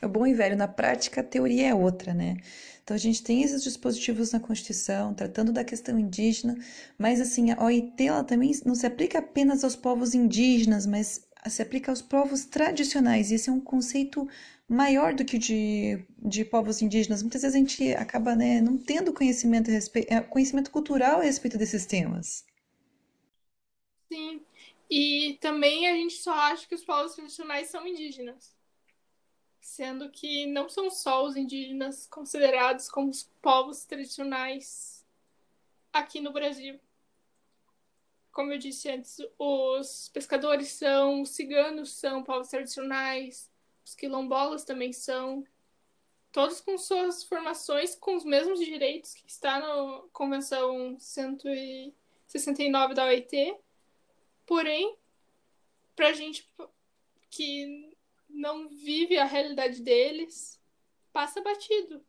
É 0.02 0.08
bom 0.08 0.26
e 0.26 0.34
velho, 0.34 0.56
na 0.56 0.68
prática 0.68 1.22
a 1.22 1.24
teoria 1.24 1.70
é 1.70 1.76
outra, 1.76 2.14
né? 2.14 2.38
Então, 2.82 2.96
a 2.96 2.98
gente 2.98 3.22
tem 3.22 3.44
esses 3.44 3.64
dispositivos 3.64 4.32
na 4.32 4.40
Constituição, 4.40 5.14
tratando 5.14 5.52
da 5.52 5.64
questão 5.64 6.00
indígena, 6.00 6.58
mas 6.98 7.22
assim, 7.22 7.52
a 7.52 7.64
OIT 7.64 8.08
ela 8.08 8.24
também 8.24 8.52
não 8.66 8.74
se 8.74 8.86
aplica 8.88 9.20
apenas 9.20 9.64
aos 9.64 9.76
povos 9.76 10.16
indígenas, 10.16 10.86
mas 10.88 11.28
se 11.48 11.62
aplica 11.62 11.92
aos 11.92 12.02
povos 12.02 12.46
tradicionais. 12.46 13.30
E 13.30 13.36
esse 13.36 13.50
é 13.50 13.54
um 13.54 13.60
conceito 13.60 14.28
maior 14.68 15.14
do 15.14 15.26
que 15.26 15.38
de, 15.38 16.04
de 16.18 16.46
povos 16.46 16.82
indígenas. 16.82 17.22
Muitas 17.22 17.42
vezes 17.42 17.56
a 17.56 17.60
gente 17.60 17.94
acaba 17.94 18.36
né, 18.36 18.62
não 18.62 18.78
tendo 18.78 19.14
conhecimento, 19.14 19.70
respeito, 19.70 20.12
é, 20.12 20.22
conhecimento 20.22 20.72
cultural 20.72 21.20
a 21.20 21.24
respeito 21.24 21.58
desses 21.58 21.86
temas. 21.86 22.46
Sim, 24.12 24.42
e 24.90 25.38
também 25.42 25.88
a 25.88 25.94
gente 25.94 26.16
só 26.16 26.34
acha 26.34 26.68
que 26.68 26.74
os 26.74 26.84
povos 26.84 27.14
tradicionais 27.14 27.70
são 27.70 27.86
indígenas 27.86 28.58
sendo 29.60 30.10
que 30.10 30.46
não 30.46 30.70
são 30.70 30.90
só 30.90 31.24
os 31.26 31.36
indígenas 31.36 32.08
considerados 32.08 32.90
como 32.90 33.10
os 33.10 33.24
povos 33.42 33.86
tradicionais 33.86 35.06
aqui 35.92 36.20
no 36.20 36.32
Brasil. 36.32 36.80
Como 38.32 38.54
eu 38.54 38.58
disse 38.58 38.90
antes, 38.90 39.18
os 39.38 40.10
pescadores 40.10 40.70
são, 40.70 41.22
os 41.22 41.32
ciganos 41.32 41.92
são 41.94 42.24
povos 42.24 42.50
tradicionais, 42.50 43.52
os 43.84 43.96
quilombolas 43.96 44.64
também 44.64 44.94
são, 44.94 45.46
todos 46.32 46.62
com 46.62 46.78
suas 46.78 47.24
formações, 47.24 47.96
com 47.96 48.16
os 48.16 48.24
mesmos 48.24 48.60
direitos 48.60 49.14
que 49.14 49.28
está 49.28 49.60
na 49.60 50.04
Convenção 50.14 50.98
169 51.00 52.94
da 52.94 53.06
OIT. 53.06 53.58
Porém, 54.46 54.96
para 55.96 56.10
a 56.10 56.14
gente 56.14 56.50
que 57.30 57.89
não 58.30 58.70
vive 58.70 59.18
a 59.18 59.26
realidade 59.26 59.82
deles, 59.82 60.62
passa 61.12 61.42
batido. 61.42 62.06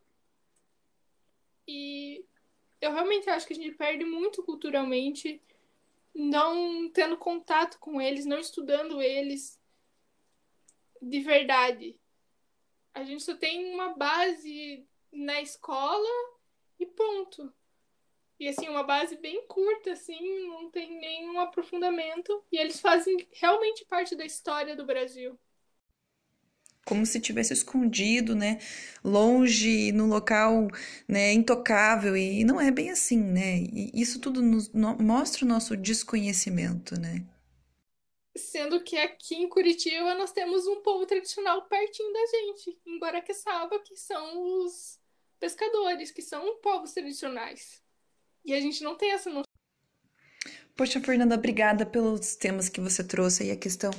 E 1.66 2.24
eu 2.80 2.92
realmente 2.92 3.28
acho 3.28 3.46
que 3.46 3.52
a 3.52 3.56
gente 3.56 3.76
perde 3.76 4.04
muito 4.04 4.42
culturalmente 4.42 5.42
não 6.14 6.90
tendo 6.90 7.16
contato 7.16 7.78
com 7.78 8.00
eles, 8.00 8.26
não 8.26 8.38
estudando 8.38 9.00
eles 9.00 9.60
de 11.00 11.20
verdade. 11.20 11.98
A 12.92 13.04
gente 13.04 13.22
só 13.22 13.34
tem 13.36 13.72
uma 13.72 13.94
base 13.94 14.86
na 15.12 15.40
escola 15.40 16.08
e 16.78 16.86
ponto. 16.86 17.52
E 18.38 18.48
assim, 18.48 18.68
uma 18.68 18.82
base 18.82 19.16
bem 19.16 19.46
curta, 19.46 19.92
assim, 19.92 20.48
não 20.48 20.70
tem 20.70 20.98
nenhum 20.98 21.38
aprofundamento. 21.38 22.42
E 22.50 22.56
eles 22.56 22.80
fazem 22.80 23.28
realmente 23.32 23.84
parte 23.84 24.16
da 24.16 24.24
história 24.24 24.74
do 24.74 24.84
Brasil. 24.84 25.38
Como 26.86 27.06
se 27.06 27.20
tivesse 27.20 27.52
escondido, 27.52 28.34
né? 28.34 28.58
Longe, 29.04 29.92
no 29.92 30.06
local 30.06 30.68
né, 31.06 31.32
intocável. 31.32 32.16
E 32.16 32.42
não 32.44 32.60
é 32.60 32.70
bem 32.70 32.90
assim, 32.90 33.18
né? 33.18 33.58
E 33.72 33.90
isso 33.94 34.20
tudo 34.20 34.42
nos, 34.42 34.72
no, 34.72 34.96
mostra 34.98 35.44
o 35.44 35.48
nosso 35.48 35.76
desconhecimento, 35.76 36.98
né? 36.98 37.24
Sendo 38.36 38.82
que 38.82 38.96
aqui 38.96 39.34
em 39.34 39.48
Curitiba 39.48 40.14
nós 40.14 40.32
temos 40.32 40.66
um 40.66 40.80
povo 40.82 41.04
tradicional 41.04 41.62
pertinho 41.62 42.12
da 42.12 42.26
gente, 42.26 42.78
em 42.86 42.98
Guaraqueçaba, 42.98 43.78
que 43.80 43.96
são 43.96 44.64
os 44.64 44.98
pescadores, 45.38 46.10
que 46.10 46.22
são 46.22 46.56
povos 46.60 46.92
tradicionais. 46.92 47.82
E 48.44 48.54
a 48.54 48.60
gente 48.60 48.82
não 48.82 48.96
tem 48.96 49.12
essa 49.12 49.28
noção. 49.28 49.49
Poxa, 50.76 51.00
Fernanda, 51.00 51.34
obrigada 51.34 51.84
pelos 51.84 52.36
temas 52.36 52.68
que 52.68 52.80
você 52.80 53.04
trouxe 53.04 53.42
aí, 53.44 53.50
a 53.50 53.56
questão 53.56 53.90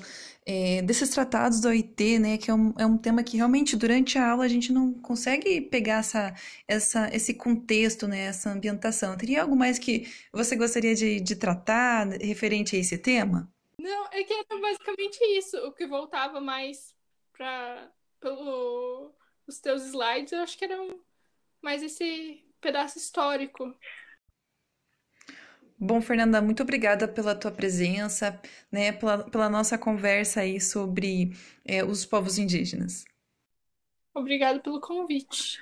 é, 0.46 0.82
desses 0.82 1.10
tratados 1.10 1.60
da 1.60 1.70
OIT, 1.70 2.20
né, 2.20 2.38
que 2.38 2.50
é 2.50 2.54
um, 2.54 2.74
é 2.78 2.86
um 2.86 2.98
tema 2.98 3.24
que 3.24 3.38
realmente 3.38 3.76
durante 3.76 4.18
a 4.18 4.32
aula 4.32 4.44
a 4.46 4.48
gente 4.48 4.72
não 4.74 4.94
consegue 4.94 5.62
pegar 5.62 6.00
essa, 6.00 6.34
essa, 6.68 7.10
esse 7.14 7.34
contexto, 7.34 8.08
né, 8.08 8.22
essa 8.22 8.50
ambientação. 8.50 9.16
Teria 9.16 9.44
algo 9.44 9.56
mais 9.56 9.78
que 9.78 10.12
você 10.34 10.56
gostaria 10.56 10.96
de, 10.96 11.20
de 11.20 11.36
tratar 11.36 12.08
referente 12.20 12.76
a 12.76 12.80
esse 12.80 12.98
tema? 12.98 13.52
Não, 13.80 14.08
é 14.12 14.24
que 14.24 14.34
era 14.34 14.60
basicamente 14.60 15.20
isso, 15.38 15.58
o 15.58 15.72
que 15.72 15.86
voltava 15.86 16.42
mais 16.42 16.94
para 17.34 17.92
pelo 18.20 19.14
os 19.48 19.60
teus 19.60 19.84
slides, 19.84 20.32
eu 20.32 20.40
acho 20.40 20.58
que 20.58 20.66
era 20.66 20.78
mais 21.62 21.84
esse 21.84 22.44
pedaço 22.62 22.98
histórico. 22.98 23.76
Bom, 25.84 26.00
Fernanda, 26.00 26.40
muito 26.44 26.62
obrigada 26.62 27.08
pela 27.08 27.34
tua 27.34 27.50
presença, 27.50 28.40
né, 28.72 28.92
pela, 28.92 29.24
pela 29.24 29.50
nossa 29.50 29.80
conversa 29.80 30.42
aí 30.42 30.62
sobre 30.62 31.36
é, 31.66 31.84
os 31.84 32.06
povos 32.06 32.38
indígenas. 32.38 33.04
Obrigada 34.14 34.60
pelo 34.60 34.80
convite. 34.80 35.60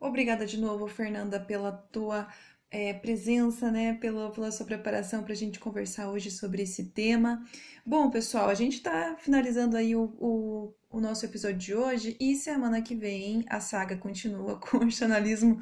Obrigada 0.00 0.44
de 0.44 0.58
novo, 0.58 0.88
Fernanda, 0.88 1.38
pela 1.38 1.70
tua 1.70 2.26
é, 2.68 2.92
presença, 2.92 3.70
né, 3.70 3.94
pela, 4.00 4.32
pela 4.32 4.50
sua 4.50 4.66
preparação 4.66 5.22
para 5.22 5.34
a 5.34 5.36
gente 5.36 5.60
conversar 5.60 6.10
hoje 6.10 6.32
sobre 6.32 6.62
esse 6.62 6.86
tema. 6.86 7.46
Bom, 7.86 8.10
pessoal, 8.10 8.48
a 8.48 8.54
gente 8.54 8.78
está 8.78 9.14
finalizando 9.16 9.76
aí 9.76 9.94
o, 9.94 10.16
o, 10.18 10.74
o, 10.92 11.00
nosso 11.00 11.24
episódio 11.24 11.58
de 11.58 11.74
hoje 11.74 12.16
e 12.20 12.36
semana 12.36 12.82
que 12.82 12.94
vem 12.94 13.44
a 13.48 13.60
saga 13.60 13.96
continua 13.96 14.58
com 14.60 14.78
o 14.78 14.90
jornalismo 14.90 15.60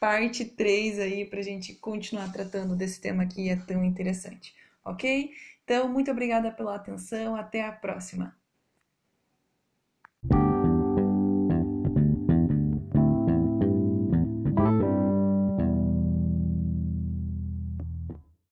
parte 0.00 0.44
3 0.44 0.98
aí 0.98 1.24
para 1.24 1.38
a 1.38 1.44
gente 1.44 1.74
continuar 1.74 2.32
tratando 2.32 2.74
desse 2.74 3.00
tema 3.00 3.24
que 3.26 3.48
é 3.48 3.56
tão 3.56 3.84
interessante, 3.84 4.54
ok? 4.84 5.30
Então, 5.64 5.88
muito 5.88 6.10
obrigada 6.10 6.50
pela 6.50 6.74
atenção, 6.74 7.36
até 7.36 7.64
a 7.64 7.70
próxima! 7.70 8.41